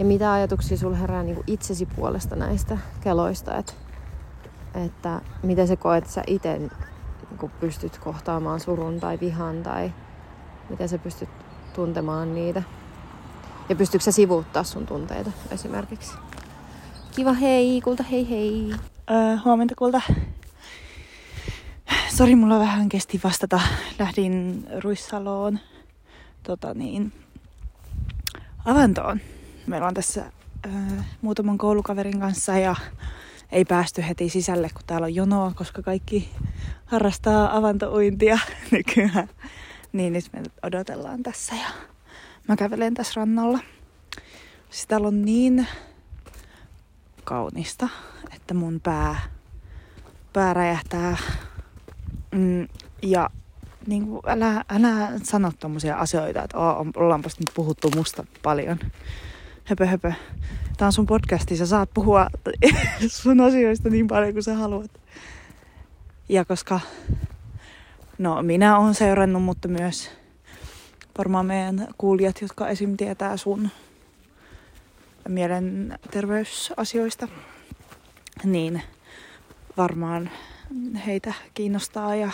[0.00, 3.72] ja mitä ajatuksia sulla herää niin itsesi puolesta näistä keloista, että,
[4.84, 6.70] että miten sä koet, että sä itse niin
[7.60, 9.92] pystyt kohtaamaan surun tai vihan tai
[10.70, 11.28] miten sä pystyt
[11.74, 12.62] tuntemaan niitä.
[13.68, 16.12] Ja pystytkö sä sivuuttaa sun tunteita esimerkiksi?
[17.16, 18.74] Kiva hei, kulta hei hei.
[19.10, 20.00] Öö, huomenta kulta.
[22.16, 23.60] Sori, mulla vähän kesti vastata.
[23.98, 25.58] Lähdin Ruissaloon
[26.42, 27.12] tota niin,
[28.64, 29.20] avantoon.
[29.70, 30.32] Meillä on tässä
[30.66, 30.72] öö,
[31.22, 32.76] muutaman koulukaverin kanssa ja
[33.52, 36.30] ei päästy heti sisälle, kun täällä on jonoa, koska kaikki
[36.86, 38.38] harrastaa avantouintia
[38.70, 39.28] nykyään.
[39.92, 41.68] Niin nyt me odotellaan tässä ja
[42.48, 43.58] mä kävelen tässä rannalla.
[44.70, 45.66] Siis täällä on niin
[47.24, 47.88] kaunista,
[48.34, 49.16] että mun pää,
[50.32, 51.16] pää räjähtää
[52.30, 52.68] Mm,
[53.02, 53.30] ja
[53.86, 58.78] niin kuin, älä, älä sano tommosia asioita, että oh, ollaanpas nyt puhuttu musta paljon.
[59.70, 60.12] Höpö, höpö.
[60.76, 62.26] Tää on sun podcasti, sä saat puhua
[63.08, 64.90] sun asioista niin paljon kuin sä haluat.
[66.28, 66.80] Ja koska,
[68.18, 70.10] no minä olen seurannut, mutta myös
[71.18, 72.96] varmaan meidän kuulijat, jotka esim.
[72.96, 73.68] tietää sun
[75.28, 77.28] mielenterveysasioista,
[78.44, 78.82] niin
[79.76, 80.30] varmaan
[81.06, 82.30] heitä kiinnostaa ja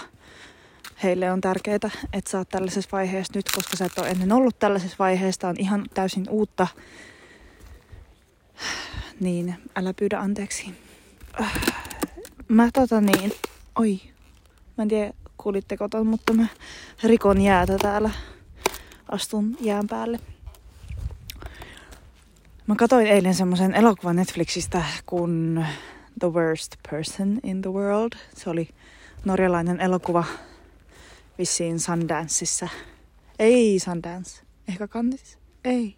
[1.03, 4.59] heille on tärkeää, että sä oot tällaisessa vaiheessa nyt, koska sä et ole ennen ollut
[4.59, 6.67] tällaisessa vaiheessa, on ihan täysin uutta.
[9.21, 10.75] Niin, älä pyydä anteeksi.
[12.49, 13.33] Mä tota niin,
[13.75, 14.01] oi,
[14.77, 16.47] mä en tiedä kuulitteko ton, mutta mä
[17.03, 18.11] rikon jäätä täällä.
[19.09, 20.21] Astun jään päälle.
[22.67, 25.65] Mä katsoin eilen semmoisen elokuvan Netflixistä, kun
[26.21, 28.13] The Worst Person in the World.
[28.37, 28.69] Se oli
[29.25, 30.25] norjalainen elokuva
[31.39, 32.69] vissiin Sundanceissa.
[33.39, 34.43] Ei Sundance.
[34.69, 35.39] Ehkä Cannes?
[35.65, 35.97] Ei.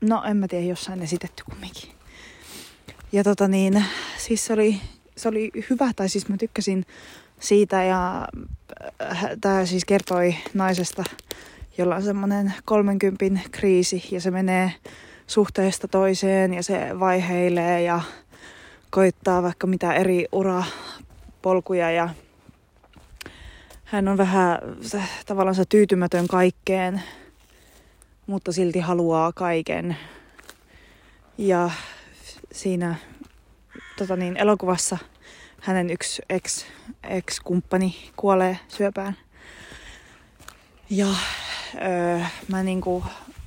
[0.00, 1.90] No en mä tiedä, jossain esitetty kumminkin.
[3.12, 3.84] Ja tota niin,
[4.18, 4.80] siis se oli,
[5.16, 6.86] se oli hyvä, tai siis mä tykkäsin
[7.40, 8.28] siitä ja
[9.02, 11.04] äh, tämä siis kertoi naisesta,
[11.78, 14.72] jolla on semmoinen 30 kriisi ja se menee
[15.26, 18.00] suhteesta toiseen ja se vaiheilee ja
[18.90, 22.08] koittaa vaikka mitä eri urapolkuja ja
[23.84, 24.58] hän on vähän
[25.26, 27.02] tavallaan tyytymätön kaikkeen,
[28.28, 29.96] mutta silti haluaa kaiken.
[31.38, 31.70] Ja
[32.52, 32.94] siinä
[33.98, 34.98] tota niin, elokuvassa
[35.60, 36.64] hänen yksi ex,
[37.02, 39.16] ex-kumppani kuolee syöpään.
[40.90, 41.06] Ja
[41.74, 43.04] öö, mä niinku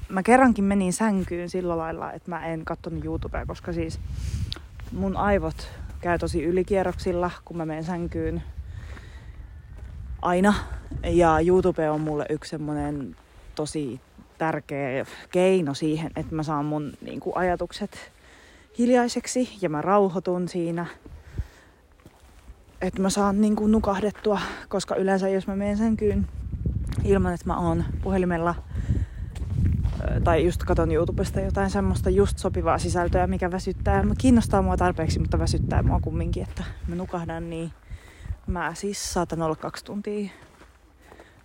[0.09, 3.99] mä kerrankin menin sänkyyn sillä lailla, että mä en katsonut YouTubea, koska siis
[4.91, 5.67] mun aivot
[6.01, 8.43] käy tosi ylikierroksilla, kun mä menen sänkyyn
[10.21, 10.53] aina.
[11.03, 13.15] Ja YouTube on mulle yksi semmonen
[13.55, 14.01] tosi
[14.41, 18.12] tärkeä keino siihen, että mä saan mun niin kuin, ajatukset
[18.77, 20.86] hiljaiseksi ja mä rauhoitun siinä.
[22.82, 26.27] Että mä saan niin kuin, nukahdettua, koska yleensä jos mä menen sänkyyn
[27.04, 28.56] ilman, että mä oon puhelimella
[30.23, 34.04] tai just katon YouTubesta jotain semmoista just sopivaa sisältöä, mikä väsyttää.
[34.17, 37.71] Kiinnostaa mua tarpeeksi, mutta väsyttää mua kumminkin, että mä nukahdan, niin
[38.47, 40.30] mä siis saatan olla kaksi tuntia,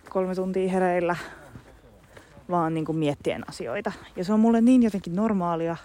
[0.09, 1.15] kolme tuntia hereillä
[2.49, 3.91] vaan niin kuin miettien asioita.
[4.15, 5.77] Ja se on mulle niin jotenkin normaalia,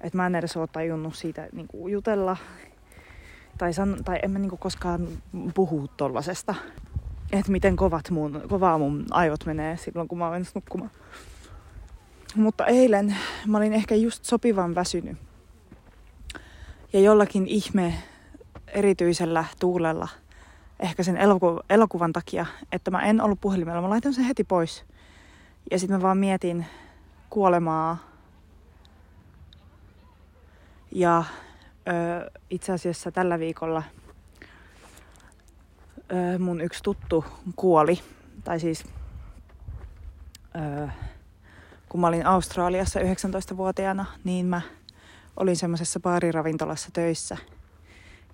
[0.00, 2.36] että mä en edes ole tajunnut siitä niin kuin jutella.
[3.58, 5.08] Tai, san, tai en mä niin kuin koskaan
[5.54, 6.54] puhu tollasesta.
[7.32, 10.90] että miten kovat mun, kovaa mun aivot menee silloin, kun mä oon nukkumaan.
[12.34, 15.18] Mutta eilen mä olin ehkä just sopivan väsynyt.
[16.92, 17.94] Ja jollakin ihme
[18.66, 20.08] erityisellä tuulella,
[20.80, 23.82] ehkä sen eloku- elokuvan takia, että mä en ollut puhelimella.
[23.82, 24.84] Mä laitan sen heti pois.
[25.70, 26.66] Ja sitten mä vaan mietin
[27.30, 27.98] kuolemaa.
[30.92, 31.24] Ja
[31.88, 33.82] ö, itse asiassa tällä viikolla
[36.12, 37.24] ö, mun yksi tuttu
[37.56, 38.00] kuoli.
[38.44, 38.84] Tai siis
[40.56, 40.88] ö,
[41.88, 44.60] kun mä olin Australiassa 19-vuotiaana, niin mä
[45.36, 47.36] olin semmoisessa baariravintolassa töissä.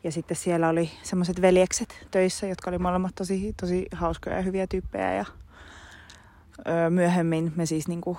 [0.04, 4.66] Ja sitten siellä oli semmoiset veljekset töissä, jotka oli molemmat tosi, tosi hauskoja ja hyviä
[4.66, 5.14] tyyppejä.
[5.14, 5.24] Ja
[6.68, 8.18] öö, myöhemmin me siis niinku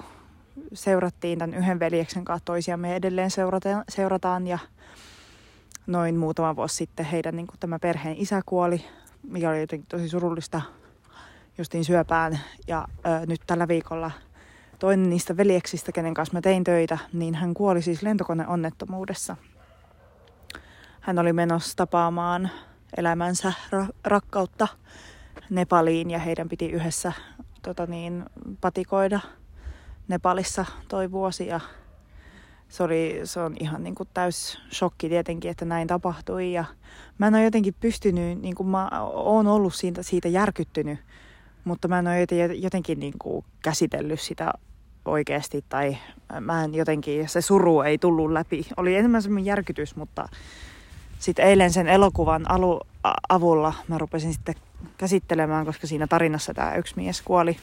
[0.73, 4.59] seurattiin tämän yhden veljeksen kanssa toisiamme edelleen seurataan, seurataan ja
[5.87, 8.85] noin muutama vuosi sitten heidän niin kuin tämä perheen isä kuoli,
[9.27, 10.61] mikä oli jotenkin tosi surullista
[11.57, 12.39] justiin syöpään.
[12.67, 14.11] Ja ö, nyt tällä viikolla
[14.79, 19.35] toinen niistä veljeksistä, kenen kanssa mä tein töitä, niin hän kuoli siis lentokoneonnettomuudessa.
[21.01, 22.49] Hän oli menossa tapaamaan
[22.97, 24.67] elämänsä ra- rakkautta
[25.49, 27.13] Nepaliin ja heidän piti yhdessä
[27.69, 28.25] tota niin,
[28.61, 29.19] patikoida
[30.07, 31.59] Nepalissa toi vuosi ja
[32.69, 36.53] se, oli, se on ihan niin kuin täys shokki tietenkin, että näin tapahtui.
[36.53, 36.65] Ja
[37.17, 40.99] mä en ole jotenkin pystynyt, niin kuin mä oon ollut siitä, siitä järkyttynyt,
[41.63, 44.53] mutta mä en ole jotenkin niin kuin käsitellyt sitä
[45.05, 45.97] oikeasti tai
[46.41, 48.67] mä en jotenkin, se suru ei tullut läpi.
[48.77, 50.29] Oli enemmän semmoinen järkytys, mutta
[51.19, 52.81] sitten eilen sen elokuvan alu,
[53.29, 54.55] avulla mä rupesin sitten
[54.97, 57.57] käsittelemään, koska siinä tarinassa tämä yksi mies kuoli.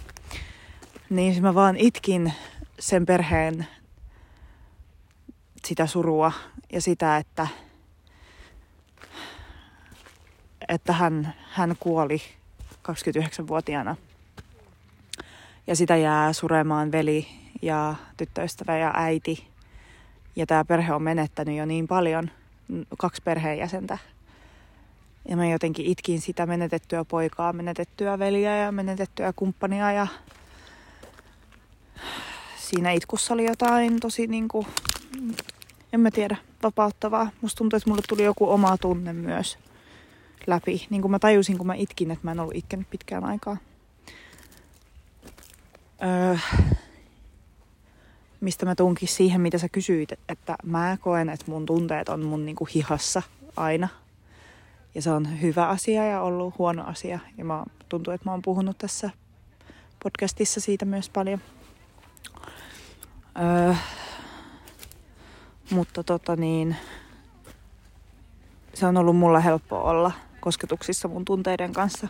[1.10, 2.32] Niin mä vaan itkin
[2.78, 3.66] sen perheen
[5.64, 6.32] sitä surua
[6.72, 7.46] ja sitä, että,
[10.68, 12.22] että hän, hän kuoli
[12.88, 13.96] 29-vuotiaana.
[15.66, 17.28] Ja sitä jää suremaan veli
[17.62, 19.48] ja tyttöystävä ja äiti.
[20.36, 22.30] Ja tämä perhe on menettänyt jo niin paljon,
[22.98, 23.98] kaksi perheenjäsentä.
[25.28, 29.92] Ja mä jotenkin itkin sitä menetettyä poikaa, menetettyä veliä ja menetettyä kumppania.
[29.92, 30.06] Ja
[32.56, 34.66] siinä itkussa oli jotain tosi niinku
[35.92, 37.30] en mä tiedä, vapauttavaa.
[37.40, 39.58] Musta tuntuu, että mulle tuli joku oma tunne myös
[40.46, 40.86] läpi.
[40.90, 43.56] Niin kuin mä tajusin, kun mä itkin, että mä en ollut itkenyt pitkään aikaa.
[46.02, 46.36] Öö,
[48.40, 52.46] mistä mä tunkin siihen, mitä sä kysyit, että mä koen, että mun tunteet on mun
[52.46, 53.22] niinku hihassa
[53.56, 53.88] aina.
[54.96, 57.18] Ja se on hyvä asia ja ollut huono asia.
[57.38, 59.10] Ja mä tuntuu, että mä oon puhunut tässä
[60.02, 61.40] podcastissa siitä myös paljon.
[63.38, 63.74] Öö,
[65.70, 66.76] mutta tota niin,
[68.74, 72.08] se on ollut mulla helppo olla kosketuksissa mun tunteiden kanssa.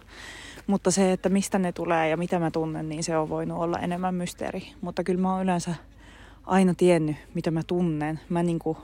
[0.66, 3.78] Mutta se, että mistä ne tulee ja mitä mä tunnen, niin se on voinut olla
[3.78, 4.72] enemmän mysteeri.
[4.80, 5.74] Mutta kyllä mä oon yleensä
[6.44, 8.20] aina tiennyt, mitä mä tunnen.
[8.28, 8.76] Mä niinku,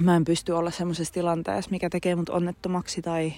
[0.00, 3.32] mä en pysty olla semmoisessa tilanteessa, mikä tekee mut onnettomaksi tai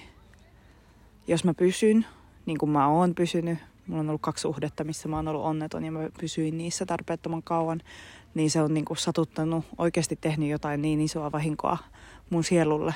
[1.27, 2.05] jos mä pysyn,
[2.45, 5.83] niin kuin mä oon pysynyt, mulla on ollut kaksi suhdetta, missä mä oon ollut onneton
[5.83, 7.81] ja mä pysyin niissä tarpeettoman kauan,
[8.33, 11.77] niin se on niin kuin satuttanut, oikeasti tehnyt jotain niin isoa vahinkoa
[12.29, 12.95] mun sielulle,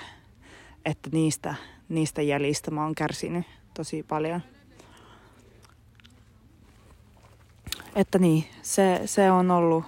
[0.85, 1.55] että niistä,
[1.89, 4.41] niistä jäljistä mä oon kärsinyt tosi paljon.
[7.95, 9.85] Että niin, se, se on ollut,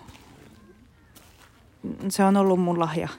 [2.10, 3.10] se on ollut mun lahja.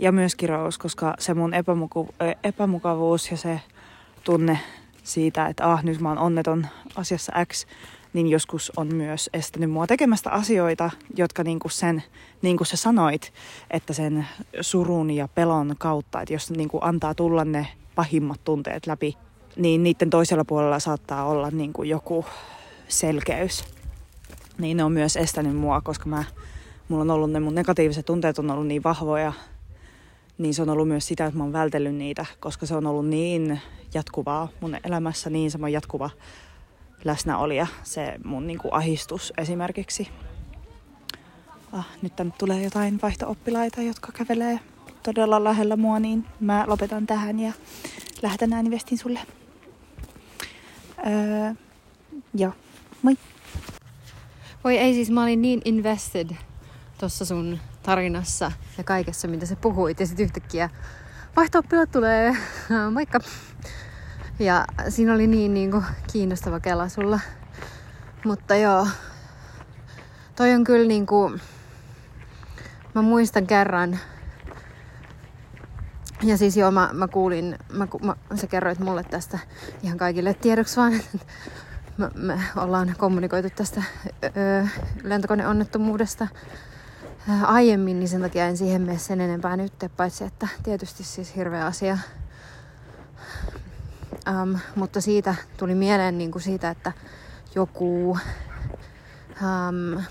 [0.00, 2.08] Ja myös kirous, koska se mun epämuku,
[2.44, 3.60] epämukavuus ja se
[4.24, 4.58] tunne
[5.02, 7.66] siitä, että ah, nyt mä oon onneton asiassa X,
[8.12, 12.02] niin joskus on myös estänyt mua tekemästä asioita, jotka niin kuin sen,
[12.42, 13.32] niin kuin sä sanoit,
[13.70, 14.26] että sen
[14.60, 19.16] surun ja pelon kautta, että jos niin kuin antaa tulla ne pahimmat tunteet läpi,
[19.56, 22.24] niin niiden toisella puolella saattaa olla niin kuin joku
[22.88, 23.64] selkeys.
[24.58, 26.24] Niin ne on myös estänyt mua, koska mä,
[26.88, 29.32] mulla on ollut ne mun negatiiviset tunteet on ollut niin vahvoja,
[30.40, 33.06] niin se on ollut myös sitä, että mä oon vältellyt niitä, koska se on ollut
[33.06, 33.60] niin
[33.94, 36.10] jatkuvaa mun elämässä, niin semmoinen jatkuva
[37.04, 40.08] läsnäolija, se mun niin kuin ahistus esimerkiksi.
[41.72, 44.60] Ah, nyt tänne tulee jotain vaihtooppilaita, jotka kävelee
[45.02, 47.52] todella lähellä mua, niin mä lopetan tähän ja
[48.22, 49.20] lähetän ääniviestin sulle.
[51.06, 51.54] Öö,
[52.34, 52.52] joo,
[53.02, 53.16] moi!
[54.64, 56.30] Voi ei siis, mä olin niin invested
[56.98, 60.00] tuossa sun tarinassa ja kaikessa, mitä sä puhuit.
[60.00, 60.70] Ja sitten yhtäkkiä
[61.36, 61.62] vaihto
[61.92, 62.36] tulee,
[62.94, 63.20] moikka!
[64.38, 67.20] Ja siinä oli niin, niin kuin, kiinnostava kela sulla.
[68.24, 68.86] Mutta joo,
[70.36, 71.40] toi on kyllä niin kuin,
[72.94, 73.98] mä muistan kerran,
[76.22, 79.38] Ja siis joo, mä, mä kuulin, mä, mä, sä kerroit mulle tästä
[79.82, 81.18] ihan kaikille tiedoksi vaan, että
[81.98, 83.82] me, me ollaan kommunikoitu tästä
[84.36, 84.64] öö,
[85.02, 86.28] lentokoneonnettomuudesta
[87.42, 91.66] aiemmin, niin sen takia en siihen mene sen enempää nyt, paitsi että tietysti siis hirveä
[91.66, 91.98] asia.
[94.42, 96.92] Um, mutta siitä tuli mieleen niin kuin siitä, että
[97.54, 100.02] joku um,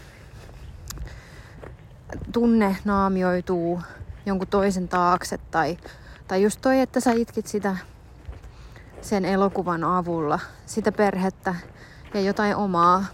[2.32, 3.82] tunne naamioituu
[4.26, 5.78] jonkun toisen taakse tai,
[6.28, 7.78] tai just toi, että sä itkit sitä
[9.02, 11.56] sen elokuvan avulla, sitä perhettä
[12.14, 13.06] ja jotain omaa.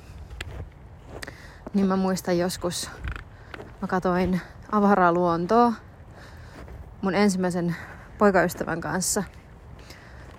[1.73, 2.89] Niin mä muistan joskus,
[3.85, 5.73] mä katoin avaraa luontoa
[7.01, 7.75] mun ensimmäisen
[8.17, 9.23] poikaystävän kanssa,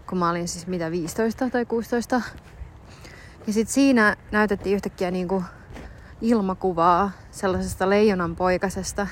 [0.09, 2.23] kun mä olin siis mitä 15 tai 16.
[3.47, 5.45] Ja sit siinä näytettiin yhtäkkiä niinku
[6.21, 9.07] ilmakuvaa sellaisesta leijonan poikasesta,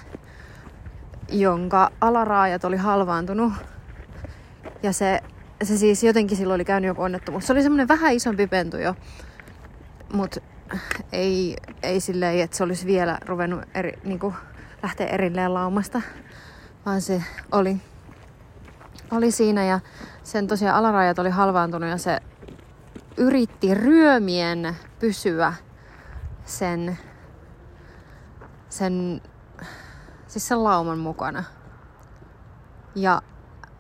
[1.32, 3.53] jonka alaraajat oli halvaantunut.
[4.82, 5.20] Ja se,
[5.62, 7.47] se siis jotenkin silloin oli käynyt joku onnettomuus.
[7.47, 8.95] Se oli semmoinen vähän isompi pentu jo,
[10.12, 10.41] mutta
[11.12, 14.34] ei, ei silleen, että se olisi vielä ruvennut eri, niin kuin
[14.82, 16.02] lähteä erilleen laumasta,
[16.86, 17.76] vaan se oli,
[19.10, 19.80] oli siinä ja
[20.22, 22.20] sen tosiaan alarajat oli halvaantunut ja se
[23.16, 25.54] yritti ryömien pysyä
[26.44, 26.98] sen,
[28.68, 29.22] sen,
[30.26, 31.44] siis sen lauman mukana.
[32.94, 33.22] Ja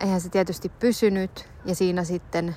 [0.00, 2.56] eihän se tietysti pysynyt ja siinä sitten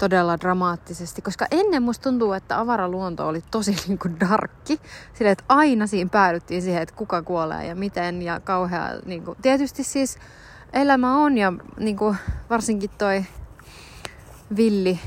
[0.00, 4.80] todella dramaattisesti, koska ennen musta tuntuu, että avaraluonto oli tosi niin kuin darkki.
[5.14, 8.88] Silleen, että aina siinä päädyttiin siihen, että kuka kuolee ja miten ja kauhea.
[9.04, 10.18] Niin kuin, tietysti siis
[10.72, 12.16] elämä on ja niin kuin,
[12.50, 13.24] varsinkin toi
[14.56, 15.00] villi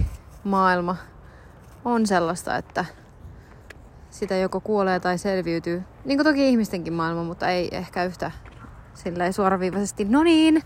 [0.44, 0.96] maailma
[1.86, 2.86] on sellaista, että
[4.10, 5.84] sitä joko kuolee tai selviytyy.
[6.06, 8.32] Niin kuin toki ihmistenkin maailma, mutta ei ehkä yhtä
[8.94, 10.06] silleen suoraviivaisesti.
[10.06, 10.62] No niin,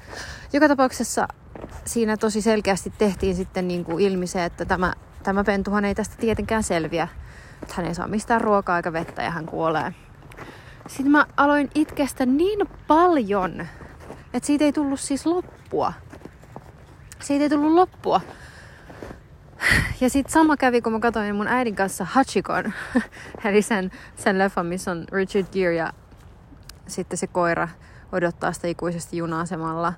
[0.54, 1.28] joka tapauksessa
[1.86, 4.94] siinä tosi selkeästi tehtiin sitten niin kuin ilmi se, että tämä,
[5.24, 7.08] tämä pentuhan ei tästä tietenkään selviä.
[7.74, 9.94] Hän ei saa mistään ruokaa eikä vettä ja hän kuolee.
[10.88, 13.68] Sitten mä aloin itkestä niin paljon,
[14.34, 15.94] että siitä ei tullut siis loppua.
[17.20, 18.22] Siitä ei tullut loppua.
[20.02, 22.74] Ja sitten sama kävi, kun mä katsoin mun äidin kanssa Hachikon,
[23.46, 25.94] eli sen, sen leffan, missä on Richard Gere ja
[26.88, 27.68] sitten se koira
[28.12, 29.94] odottaa sitä ikuisesti juna-asemalla.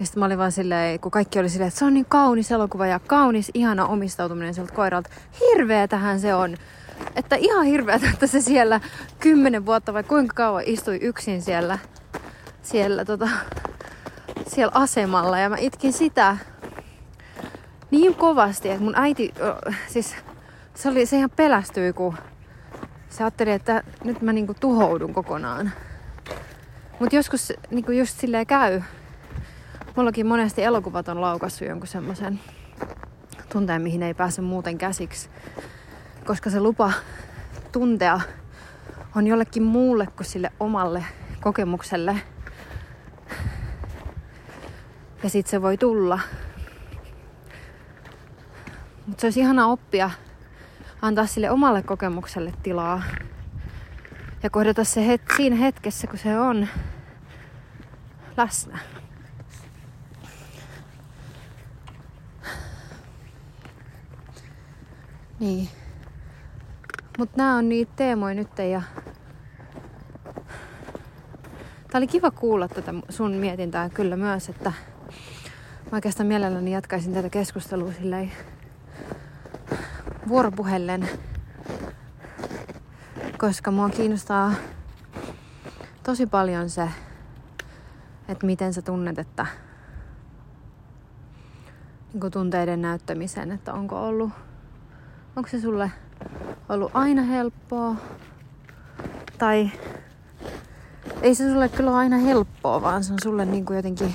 [0.00, 2.52] Ja sitten mä olin vaan silleen, kun kaikki oli silleen, että se on niin kaunis
[2.52, 5.10] elokuva ja kaunis, ihana omistautuminen sieltä koiralta.
[5.40, 6.56] Hirveetähän se on.
[7.16, 8.80] Että ihan hirveetä, että se siellä
[9.18, 11.78] kymmenen vuotta vai kuinka kauan istui yksin siellä,
[12.62, 13.28] siellä, tota,
[14.46, 15.38] siellä asemalla.
[15.38, 16.36] Ja mä itkin sitä
[17.90, 19.34] niin kovasti, että mun äiti,
[19.88, 20.14] siis
[20.74, 22.16] se, oli, se ihan pelästyi, kun
[23.08, 25.72] se ajatteli, että nyt mä niinku tuhoudun kokonaan.
[27.00, 28.80] Mutta joskus niinku just silleen käy.
[29.96, 32.40] Mullakin monesti elokuvat on laukassut jonkun semmoisen
[33.52, 35.30] tunteen, mihin ei pääse muuten käsiksi.
[36.26, 36.92] Koska se lupa
[37.72, 38.20] tuntea
[39.16, 41.04] on jollekin muulle kuin sille omalle
[41.40, 42.16] kokemukselle.
[45.22, 46.20] Ja sit se voi tulla
[49.06, 50.10] mutta se olisi ihana oppia
[51.02, 53.02] antaa sille omalle kokemukselle tilaa.
[54.42, 56.68] Ja kohdata se het- siinä hetkessä, kun se on
[58.36, 58.78] läsnä.
[65.40, 65.68] Niin.
[67.18, 68.82] Mutta nämä on niitä teemoja nyt ja
[71.90, 74.72] Tää oli kiva kuulla tätä sun mietintää kyllä myös, että
[75.90, 78.32] mä oikeastaan mielelläni jatkaisin tätä keskustelua silleen
[80.28, 81.08] vuoropuhellen,
[83.38, 84.52] koska mua kiinnostaa
[86.02, 86.88] tosi paljon se,
[88.28, 89.46] että miten sä tunnet, että
[92.12, 94.30] niin tunteiden näyttämisen, että onko ollut,
[95.36, 95.90] onko se sulle
[96.68, 97.96] ollut aina helppoa
[99.38, 99.70] tai
[101.22, 104.14] ei se sulle kyllä aina helppoa, vaan se on sulle niin kuin jotenkin,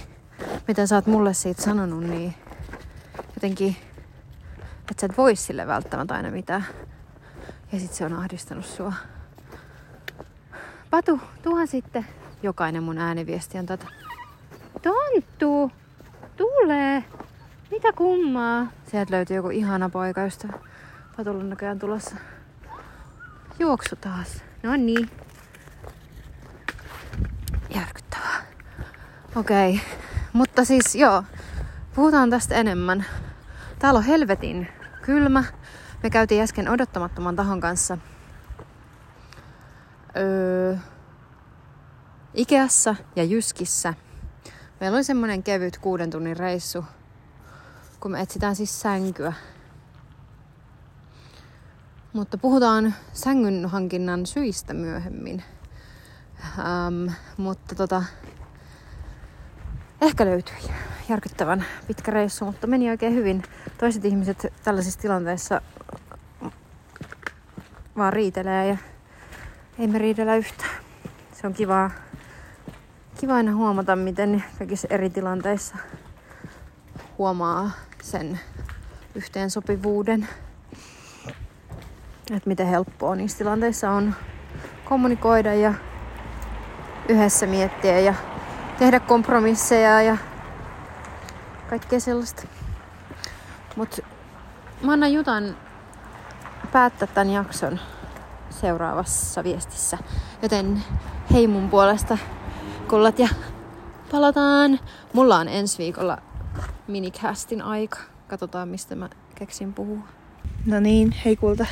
[0.68, 2.34] mitä sä oot mulle siitä sanonut, niin
[3.36, 3.76] jotenkin
[4.91, 6.66] että sä et voi sille välttämättä aina mitään.
[7.72, 8.93] Ja sit se on ahdistanut sua.
[10.89, 12.05] Patu, tuhan sitten.
[12.43, 13.88] Jokainen mun ääniviesti on tätä.
[14.82, 15.72] Tonttu!
[16.38, 17.03] Tulee!
[17.72, 18.68] Mitä kummaa?
[18.91, 20.53] Sieltä löytyy joku ihana poikaystävä.
[21.18, 22.16] Patulla näköjään tulossa.
[23.59, 24.43] Juoksu taas.
[24.63, 25.09] No niin.
[27.76, 28.45] Järkyttävää.
[29.36, 29.74] Okei.
[29.76, 29.86] Okay.
[30.34, 31.24] Mutta siis joo,
[31.95, 33.05] puhutaan tästä enemmän.
[33.80, 34.68] Täällä on helvetin
[35.01, 35.43] kylmä.
[36.03, 37.97] Me käytiin äsken odottamattoman tahon kanssa
[40.18, 40.76] öö,
[42.34, 43.93] Ikeassa ja Jyskissä
[44.80, 46.86] Meillä oli semmonen kevyt kuuden tunnin reissu,
[47.99, 49.34] kun me etsitään siis sänkyä.
[52.16, 55.43] Mutta puhutaan sängyn hankinnan syistä myöhemmin.
[56.59, 57.07] Ähm,
[57.38, 58.03] mutta tota,
[60.01, 60.55] ehkä löytyi
[61.09, 63.43] järkyttävän pitkä reissu, mutta meni oikein hyvin.
[63.78, 65.61] Toiset ihmiset tällaisissa tilanteissa
[67.97, 68.78] vaan riitelee ja
[69.80, 70.76] ei me riidellä yhtään.
[71.34, 71.91] Se on kivaa,
[73.20, 75.76] kiva aina huomata, miten kaikissa eri tilanteissa
[77.18, 77.72] huomaa
[78.03, 78.39] sen
[79.16, 80.28] yhteensopivuuden.
[82.32, 84.16] Että miten helppoa niissä tilanteissa on
[84.86, 85.74] kommunikoida ja
[87.10, 88.14] yhdessä miettiä ja
[88.80, 90.18] tehdä kompromisseja ja
[91.70, 92.44] kaikkea sellaista.
[93.76, 93.98] Mutta
[94.82, 95.58] mä annan Jutan
[96.72, 97.80] päättää tämän jakson
[98.50, 99.98] seuraavassa viestissä.
[100.42, 100.84] Joten
[101.34, 102.18] hei mun puolesta
[102.90, 103.30] kullat ja
[104.12, 104.80] palataan.
[105.14, 106.18] Mulla on ensi viikolla
[106.88, 107.98] minicastin aika.
[108.28, 110.00] Katsotaan mistä mä keksin puhua.
[110.66, 111.66] No niin, hei kulta.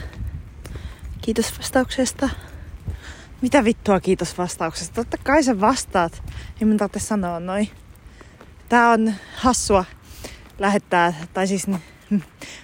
[1.24, 2.30] Kiitos vastauksesta.
[3.42, 4.96] Mitä vittua kiitos vastauksesta?
[4.96, 6.24] Totta kai sä vastaat.
[6.62, 7.70] Ei mun tarvitse sanoa noin.
[8.70, 9.86] Tää on hassua
[10.60, 11.68] lähettää, tai siis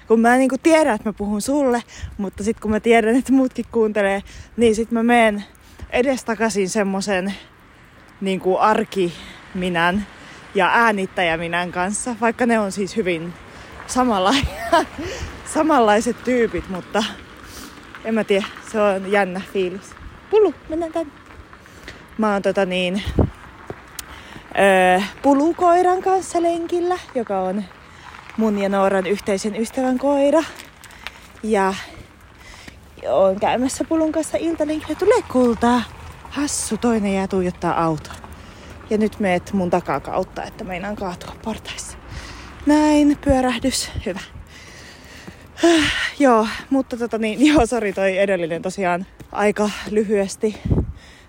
[0.07, 1.83] kun mä niinku tiedän, että mä puhun sulle,
[2.17, 4.23] mutta sitten kun mä tiedän, että muutkin kuuntelee,
[4.57, 5.43] niin sitten mä menen
[5.89, 7.33] edestakaisin semmoisen
[8.21, 10.07] niinku arkiminän
[10.55, 13.33] ja äänittäjäminän kanssa, vaikka ne on siis hyvin
[15.53, 17.03] samanlaiset tyypit, mutta
[18.05, 19.95] en mä tiedä, se on jännä fiilis.
[20.29, 21.11] Pulu, mennään tänne.
[22.17, 23.03] Mä oon tota niin,
[24.59, 27.63] öö, pulukoiran kanssa lenkillä, joka on
[28.37, 30.43] mun ja Nooran yhteisen ystävän koira.
[31.43, 31.73] Ja
[33.07, 34.95] oon käymässä pulun kanssa iltalenkillä.
[34.95, 35.81] Tulee kultaa.
[36.29, 38.13] Hassu, toinen jää tuijottaa autoa.
[38.89, 41.97] Ja nyt meet mun takakautta, että meinaan kaatua portaissa.
[42.65, 43.91] Näin, pyörähdys.
[44.05, 44.38] Hyvä.
[46.19, 50.57] Joo, mutta tota niin, joo, sori toi edellinen tosiaan aika lyhyesti.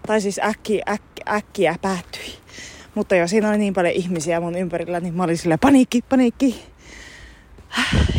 [0.07, 2.39] Tai siis äkki, äk, äkkiä päättyi.
[2.95, 6.65] Mutta joo, siinä oli niin paljon ihmisiä mun ympärillä, niin mä olin silleen paniikki, paniikki.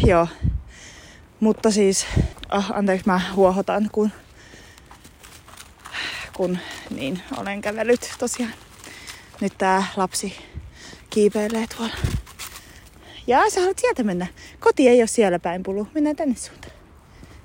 [0.05, 0.27] Joo.
[1.39, 2.05] Mutta siis,
[2.49, 4.11] ah, anteeksi mä huohotan, kun,
[6.33, 6.57] kun
[6.95, 8.53] niin olen kävellyt tosiaan.
[9.41, 10.35] Nyt tää lapsi
[11.09, 11.95] kiipeilee tuolla.
[13.27, 14.27] Ja sä haluat sieltä mennä.
[14.61, 15.87] Koti ei ole siellä päin pulu.
[15.93, 16.73] Mennään tänne suuntaan.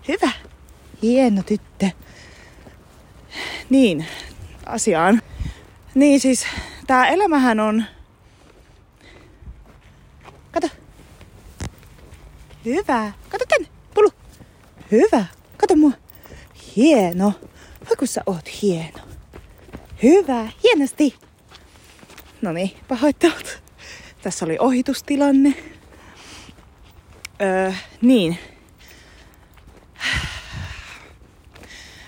[0.09, 0.31] Hyvä.
[1.03, 1.91] Hieno tyttö.
[3.71, 4.07] Niin,
[4.67, 5.23] asiaan.
[5.95, 6.47] Niin siis,
[6.87, 7.85] tää elämähän on...
[10.53, 10.69] Kato.
[12.65, 13.13] Hyvä.
[13.29, 13.69] Kato tänne.
[13.95, 14.11] Pulu.
[14.91, 15.25] Hyvä.
[15.57, 15.93] Kato mua.
[16.77, 17.33] Hieno.
[17.89, 18.99] Voi kun sä oot hieno.
[20.03, 20.49] Hyvä.
[20.63, 21.15] Hienosti.
[22.43, 23.63] No niin, pahoittelut.
[24.23, 25.76] Tässä oli ohitustilanne.
[27.43, 27.73] Öö,
[28.03, 28.39] niin.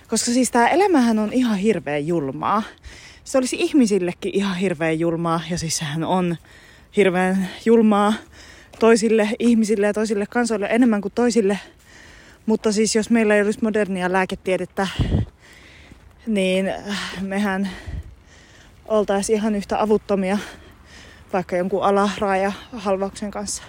[0.08, 2.62] Koska siis tää elämähän on ihan hirveän julmaa.
[3.24, 5.40] Se olisi ihmisillekin ihan hirveän julmaa.
[5.50, 6.36] Ja siis sehän on
[6.96, 8.12] hirveän julmaa
[8.78, 11.58] toisille ihmisille ja toisille kansoille enemmän kuin toisille.
[12.46, 14.88] Mutta siis jos meillä ei olisi modernia lääketiedettä,
[16.26, 16.72] niin
[17.20, 17.68] mehän
[18.84, 20.38] oltaisiin ihan yhtä avuttomia
[21.32, 23.62] vaikka jonkun alaraaja halvauksen kanssa.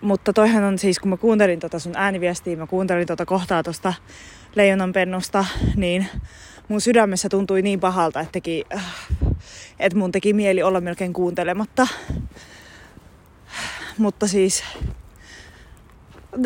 [0.00, 3.94] Mutta toihan on siis, kun mä kuuntelin tota sun ääniviestiä, mä kuuntelin tota kohtaa tosta
[4.54, 5.44] leijonanpennusta,
[5.76, 6.06] niin
[6.68, 8.64] mun sydämessä tuntui niin pahalta, että, teki,
[9.78, 11.86] että mun teki mieli olla melkein kuuntelematta.
[13.98, 14.64] Mutta siis,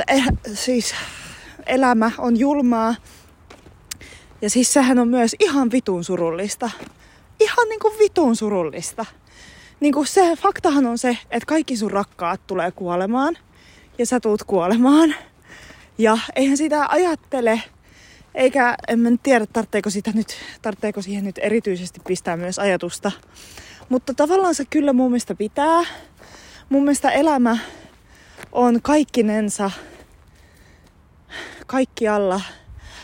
[0.09, 0.25] eh,
[0.55, 0.95] siis
[1.67, 2.95] elämä on julmaa.
[4.43, 6.71] Ja siis sehän on myös ihan vitun surullista.
[7.41, 9.07] Ihan niinku vitun surullista.
[9.83, 13.39] Niinku se faktahan on se, että kaikki sun rakkaat tulee kuolemaan.
[13.99, 15.15] Ja sä tuut kuolemaan.
[15.99, 17.63] Ja eihän sitä ajattele,
[18.35, 23.13] eikä en mä tiedä, tarvitseeko, sitä nyt, tarvitseeko siihen nyt erityisesti pistää myös ajatusta.
[23.89, 25.85] Mutta tavallaan se kyllä mun mielestä pitää
[26.69, 27.59] mun mielestä elämä
[28.53, 29.71] on kaikkinensa
[31.67, 32.41] kaikkialla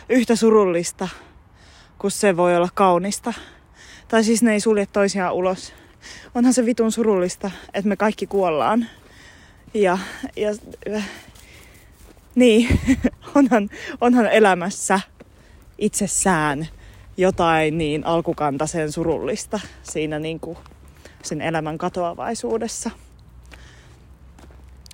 [0.09, 1.09] yhtä surullista,
[1.99, 3.33] kun se voi olla kaunista.
[4.09, 5.78] Tai siis ne ei sulje toisiaan ulos.
[6.35, 8.87] Onhan se vitun surullista, että me kaikki kuollaan.
[9.75, 9.99] Ja,
[10.37, 10.55] ja
[12.35, 12.81] niin,
[13.35, 13.71] onhan,
[14.01, 15.01] onhan elämässä
[15.79, 16.69] itsessään
[17.17, 20.59] jotain niin alkukantaisen surullista siinä niin kuin
[21.23, 22.91] sen elämän katoavaisuudessa.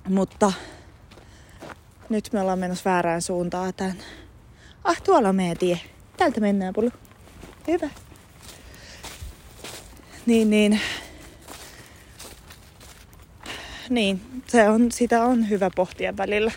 [0.09, 0.53] Mutta
[2.09, 3.95] nyt me ollaan menossa väärään suuntaan tän.
[4.83, 5.79] Ah, tuolla on meidän tie.
[6.17, 6.91] Täältä mennään, Pulu.
[7.67, 7.89] Hyvä.
[10.25, 10.79] Niin, niin.
[13.89, 16.51] niin, se on, sitä on hyvä pohtia välillä.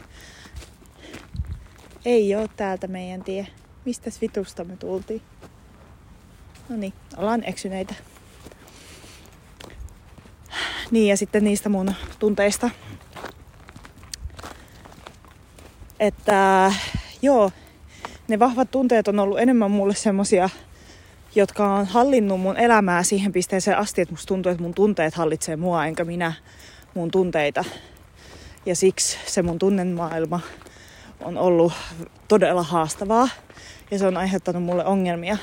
[2.04, 3.46] Ei ole täältä meidän tie.
[3.84, 5.22] Mistä vitusta me tultiin?
[6.68, 7.94] No niin, ollaan eksyneitä.
[10.90, 12.70] Niin ja sitten niistä mun tunteista.
[16.00, 16.72] Että
[17.22, 17.50] joo,
[18.28, 20.48] ne vahvat tunteet on ollut enemmän mulle semmosia,
[21.34, 25.56] jotka on hallinnut mun elämää siihen pisteeseen asti, että musta tuntuu, että mun tunteet hallitsee
[25.56, 26.32] mua, enkä minä
[26.94, 27.64] mun tunteita.
[28.66, 30.40] Ja siksi se mun tunnemaailma
[31.20, 31.72] on ollut
[32.28, 33.28] todella haastavaa
[33.90, 35.36] ja se on aiheuttanut mulle ongelmia.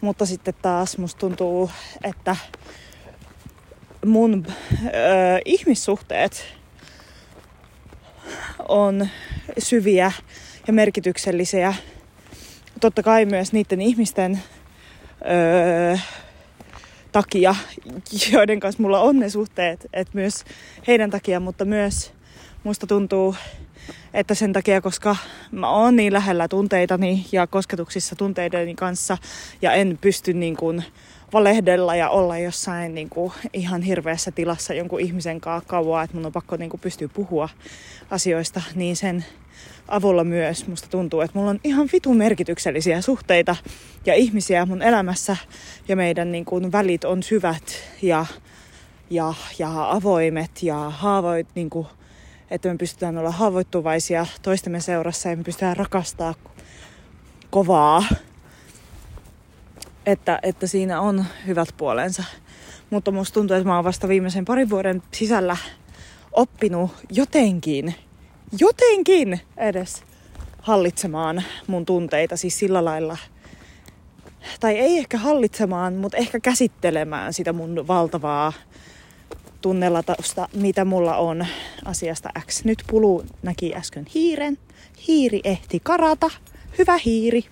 [0.00, 1.70] Mutta sitten taas musta tuntuu,
[2.04, 2.36] että
[4.06, 4.90] mun ö,
[5.44, 6.54] ihmissuhteet
[8.68, 9.08] on
[9.58, 10.12] syviä
[10.66, 11.74] ja merkityksellisiä.
[12.80, 14.42] Totta kai myös niiden ihmisten
[15.30, 15.96] öö,
[17.12, 17.54] takia,
[18.32, 20.44] joiden kanssa mulla on ne suhteet, että myös
[20.86, 22.12] heidän takia, mutta myös
[22.64, 23.34] musta tuntuu,
[24.14, 25.16] että sen takia, koska
[25.50, 29.18] mä oon niin lähellä tunteitani ja kosketuksissa tunteideni kanssa
[29.62, 30.84] ja en pysty niin kuin
[31.32, 36.26] valehdella ja olla jossain niin kuin ihan hirveässä tilassa jonkun ihmisen kanssa kauan, että mun
[36.26, 37.48] on pakko niin kuin pystyä puhua
[38.10, 39.24] asioista, niin sen
[39.88, 43.56] avulla myös musta tuntuu, että mulla on ihan vitun merkityksellisiä suhteita
[44.06, 45.36] ja ihmisiä mun elämässä
[45.88, 47.62] ja meidän niin kuin, välit on syvät
[48.02, 48.26] ja,
[49.10, 51.86] ja, ja avoimet ja haavoit, niin kuin,
[52.50, 56.34] että me pystytään olla haavoittuvaisia toistemme seurassa ja me pystytään rakastaa
[57.50, 58.04] kovaa.
[60.06, 62.24] Että, että siinä on hyvät puolensa.
[62.90, 65.56] Mutta musta tuntuu, että mä oon vasta viimeisen parin vuoden sisällä
[66.32, 67.94] oppinut jotenkin
[68.58, 70.02] jotenkin edes
[70.62, 73.16] hallitsemaan mun tunteita, siis sillä lailla,
[74.60, 78.52] tai ei ehkä hallitsemaan, mutta ehkä käsittelemään sitä mun valtavaa
[79.60, 81.46] tunnelatausta, mitä mulla on
[81.84, 82.64] asiasta X.
[82.64, 84.58] Nyt Pulu näki äsken hiiren.
[85.08, 86.30] Hiiri ehti karata.
[86.78, 87.44] Hyvä hiiri.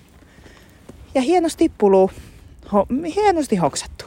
[1.14, 2.10] Ja hienosti Pulu.
[2.72, 4.04] Ho, hienosti hoksattu.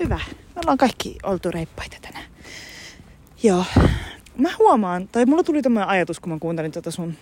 [0.00, 0.20] Hyvä.
[0.28, 2.26] Me ollaan kaikki oltu reippaita tänään.
[3.42, 3.64] Joo
[4.40, 7.14] mä huomaan, tai mulla tuli tämmöinen ajatus, kun mä kuuntelin tota sun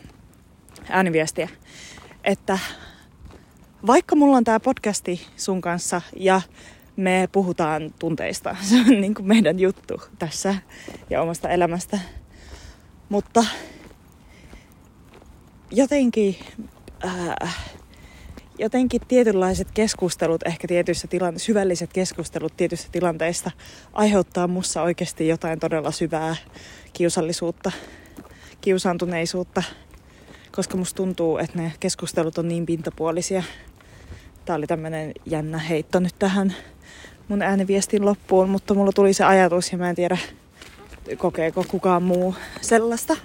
[0.89, 1.49] ääniviestiä,
[2.25, 2.59] että
[3.87, 6.41] vaikka mulla on tää podcasti sun kanssa ja
[6.97, 10.55] me puhutaan tunteista, se on niin kuin meidän juttu tässä
[11.11, 11.99] ja omasta elämästä,
[13.09, 13.45] mutta
[15.71, 16.37] jotenkin
[17.05, 17.57] äh,
[18.59, 23.51] jotenkin tietynlaiset keskustelut, ehkä tietyissä tilanteissa, syvälliset keskustelut tietyissä tilanteissa
[23.93, 26.37] aiheuttaa mussa oikeasti jotain todella syvää
[26.99, 27.73] kiusallisuutta,
[28.61, 29.63] kiusaantuneisuutta,
[30.53, 33.43] koska musta tuntuu, että ne keskustelut on niin pintapuolisia.
[34.45, 36.55] Tää oli tämmönen jännä heitto nyt tähän
[37.29, 40.19] mun ääniviestin loppuun, mutta mulla tuli se ajatus ja mä en tiedä,
[41.17, 43.17] kokeeko kukaan muu sellaista.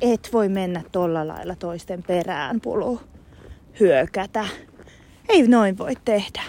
[0.00, 3.00] Et voi mennä tolla lailla toisten perään, pulu
[3.80, 4.44] hyökätä.
[5.28, 6.42] Ei noin voi tehdä.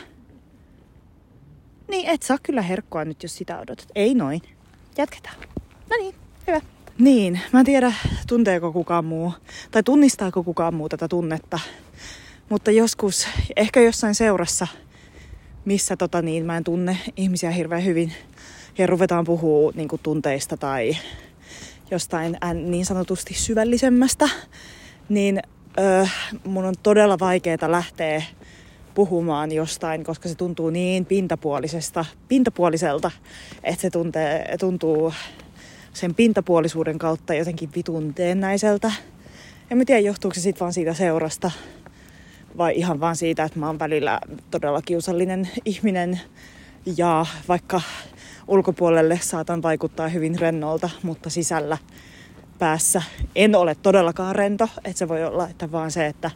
[1.87, 3.87] Niin, et saa kyllä herkkoa nyt, jos sitä odotat.
[3.95, 4.41] Ei noin.
[4.97, 5.35] Jatketaan.
[5.89, 6.15] No niin,
[6.47, 6.61] hyvä.
[6.97, 7.93] Niin, mä en tiedä,
[8.27, 9.33] tunteeko kukaan muu,
[9.71, 11.59] tai tunnistaako kukaan muu tätä tunnetta.
[12.49, 13.27] Mutta joskus,
[13.57, 14.67] ehkä jossain seurassa,
[15.65, 18.13] missä tota niin, mä en tunne ihmisiä hirveän hyvin,
[18.77, 20.97] ja ruvetaan puhua niin tunteista tai
[21.91, 24.29] jostain niin sanotusti syvällisemmästä,
[25.09, 25.39] niin
[25.79, 26.05] öö,
[26.43, 28.23] mun on todella vaikeaa lähteä
[28.93, 33.11] puhumaan jostain, koska se tuntuu niin pintapuolisesta, pintapuoliselta,
[33.63, 35.13] että se tuntee, tuntuu
[35.99, 38.91] sen pintapuolisuuden kautta jotenkin vitun teennäiseltä.
[39.71, 41.51] En mä tiedä, johtuuko se sitten vaan siitä seurasta
[42.57, 44.19] vai ihan vaan siitä, että mä oon välillä
[44.51, 46.21] todella kiusallinen ihminen
[46.97, 47.81] ja vaikka
[48.47, 51.77] ulkopuolelle saatan vaikuttaa hyvin rennolta, mutta sisällä
[52.59, 53.01] päässä
[53.35, 54.69] en ole todellakaan rento.
[54.77, 56.31] Että se voi olla, että vaan se, että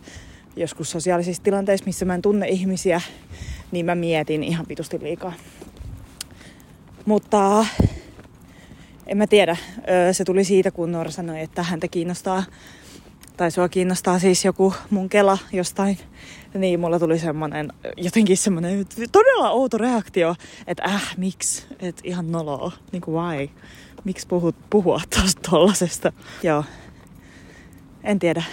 [0.55, 3.01] joskus sosiaalisissa tilanteissa, missä mä en tunne ihmisiä,
[3.71, 5.33] niin mä mietin ihan vitusti liikaa.
[7.05, 7.65] Mutta
[9.07, 9.57] en mä tiedä.
[10.11, 12.43] Se tuli siitä, kun Noora sanoi, että häntä kiinnostaa,
[13.37, 15.97] tai sua kiinnostaa siis joku mun kela jostain.
[16.53, 20.35] Niin mulla tuli semmonen, jotenkin semmonen todella outo reaktio,
[20.67, 21.65] että äh, miksi?
[21.79, 22.71] Että ihan noloa.
[22.91, 23.49] Niinku why?
[24.03, 26.13] Miksi puhut, puhua tosta tollasesta?
[26.43, 26.63] Joo.
[28.03, 28.43] En tiedä.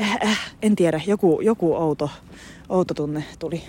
[0.00, 2.10] Äh, äh, en tiedä, joku, joku outo,
[2.68, 3.62] outo tunne tuli.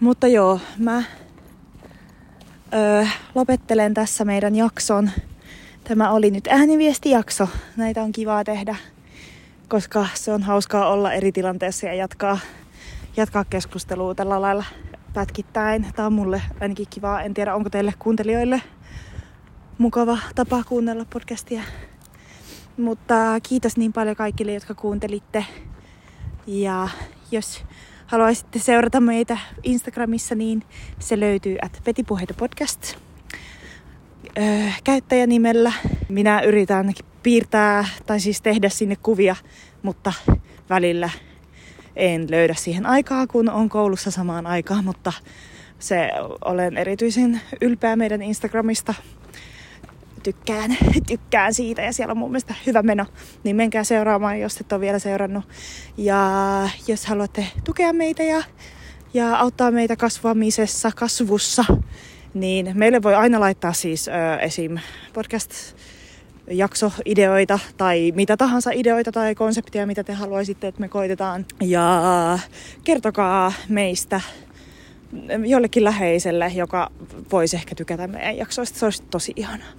[0.00, 1.02] Mutta joo, mä
[2.74, 5.10] öö, lopettelen tässä meidän jakson.
[5.84, 7.48] Tämä oli nyt ääniviestijakso.
[7.76, 8.76] Näitä on kivaa tehdä,
[9.68, 12.38] koska se on hauskaa olla eri tilanteessa ja jatkaa,
[13.16, 14.64] jatkaa keskustelua tällä lailla
[15.14, 15.86] pätkittäin.
[15.96, 17.22] Tämä on mulle ainakin kivaa.
[17.22, 18.62] En tiedä, onko teille kuuntelijoille
[19.78, 21.62] mukava tapa kuunnella podcastia.
[22.76, 25.46] Mutta kiitos niin paljon kaikille, jotka kuuntelitte.
[26.46, 26.88] Ja
[27.30, 27.64] jos
[28.14, 30.62] haluaisitte seurata meitä Instagramissa, niin
[30.98, 32.96] se löytyy at Petipuheita podcast
[34.38, 35.72] öö, käyttäjänimellä.
[36.08, 36.92] Minä yritän
[37.22, 39.36] piirtää tai siis tehdä sinne kuvia,
[39.82, 40.12] mutta
[40.70, 41.10] välillä
[41.96, 45.12] en löydä siihen aikaa, kun on koulussa samaan aikaan, mutta
[45.78, 46.10] se
[46.44, 48.94] olen erityisen ylpeä meidän Instagramista.
[50.24, 50.76] Tykkään,
[51.08, 53.06] tykkään siitä ja siellä on mun mielestä hyvä meno.
[53.44, 55.44] Niin menkää seuraamaan, jos et ole vielä seurannut.
[55.96, 58.42] Ja jos haluatte tukea meitä ja,
[59.14, 61.64] ja auttaa meitä kasvamisessa, kasvussa,
[62.34, 64.78] niin meille voi aina laittaa siis ö, esim.
[65.12, 65.52] podcast
[66.50, 71.46] jaksoideoita tai mitä tahansa ideoita tai konseptia, mitä te haluaisitte, että me koitetaan.
[71.60, 72.38] Ja
[72.84, 74.20] kertokaa meistä
[75.46, 76.90] jollekin läheiselle, joka
[77.32, 78.78] voisi ehkä tykätä meidän jaksoista.
[78.78, 79.72] Se olisi tosi ihanaa.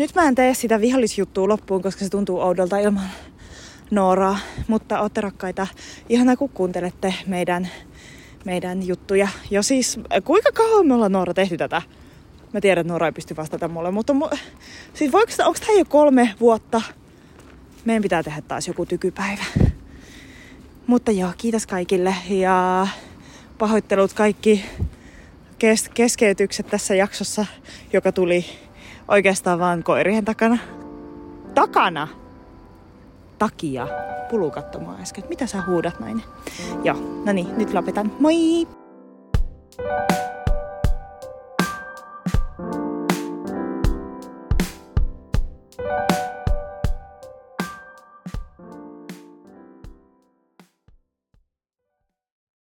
[0.00, 3.10] Nyt mä en tee sitä vihollisjuttua loppuun, koska se tuntuu oudolta ilman
[3.90, 4.38] Nooraa.
[4.68, 5.66] Mutta ootte rakkaita.
[6.08, 7.68] Ihanaa kun kuuntelette meidän,
[8.44, 9.28] meidän juttuja.
[9.50, 11.82] Jo siis, kuinka kauan me ollaan Noora tehty tätä?
[12.52, 14.36] Mä tiedän, että Noora ei pysty vastata mulle, mutta mu-
[14.94, 16.82] siis voiko, onko tämä jo kolme vuotta?
[17.84, 19.44] Meidän pitää tehdä taas joku tykypäivä.
[20.86, 22.86] Mutta joo, kiitos kaikille ja
[23.58, 24.64] pahoittelut kaikki
[25.58, 27.46] kes- keskeytykset tässä jaksossa,
[27.92, 28.44] joka tuli
[29.10, 30.58] oikeastaan vaan koirien takana.
[31.54, 32.08] Takana?
[33.38, 33.88] Takia.
[34.30, 35.24] Pulu katsomaan äsken.
[35.28, 36.22] Mitä sä huudat näin?
[36.84, 36.96] Joo,
[37.26, 38.12] no niin, nyt lopetan.
[38.18, 38.66] Moi!
[39.78, 40.39] thank you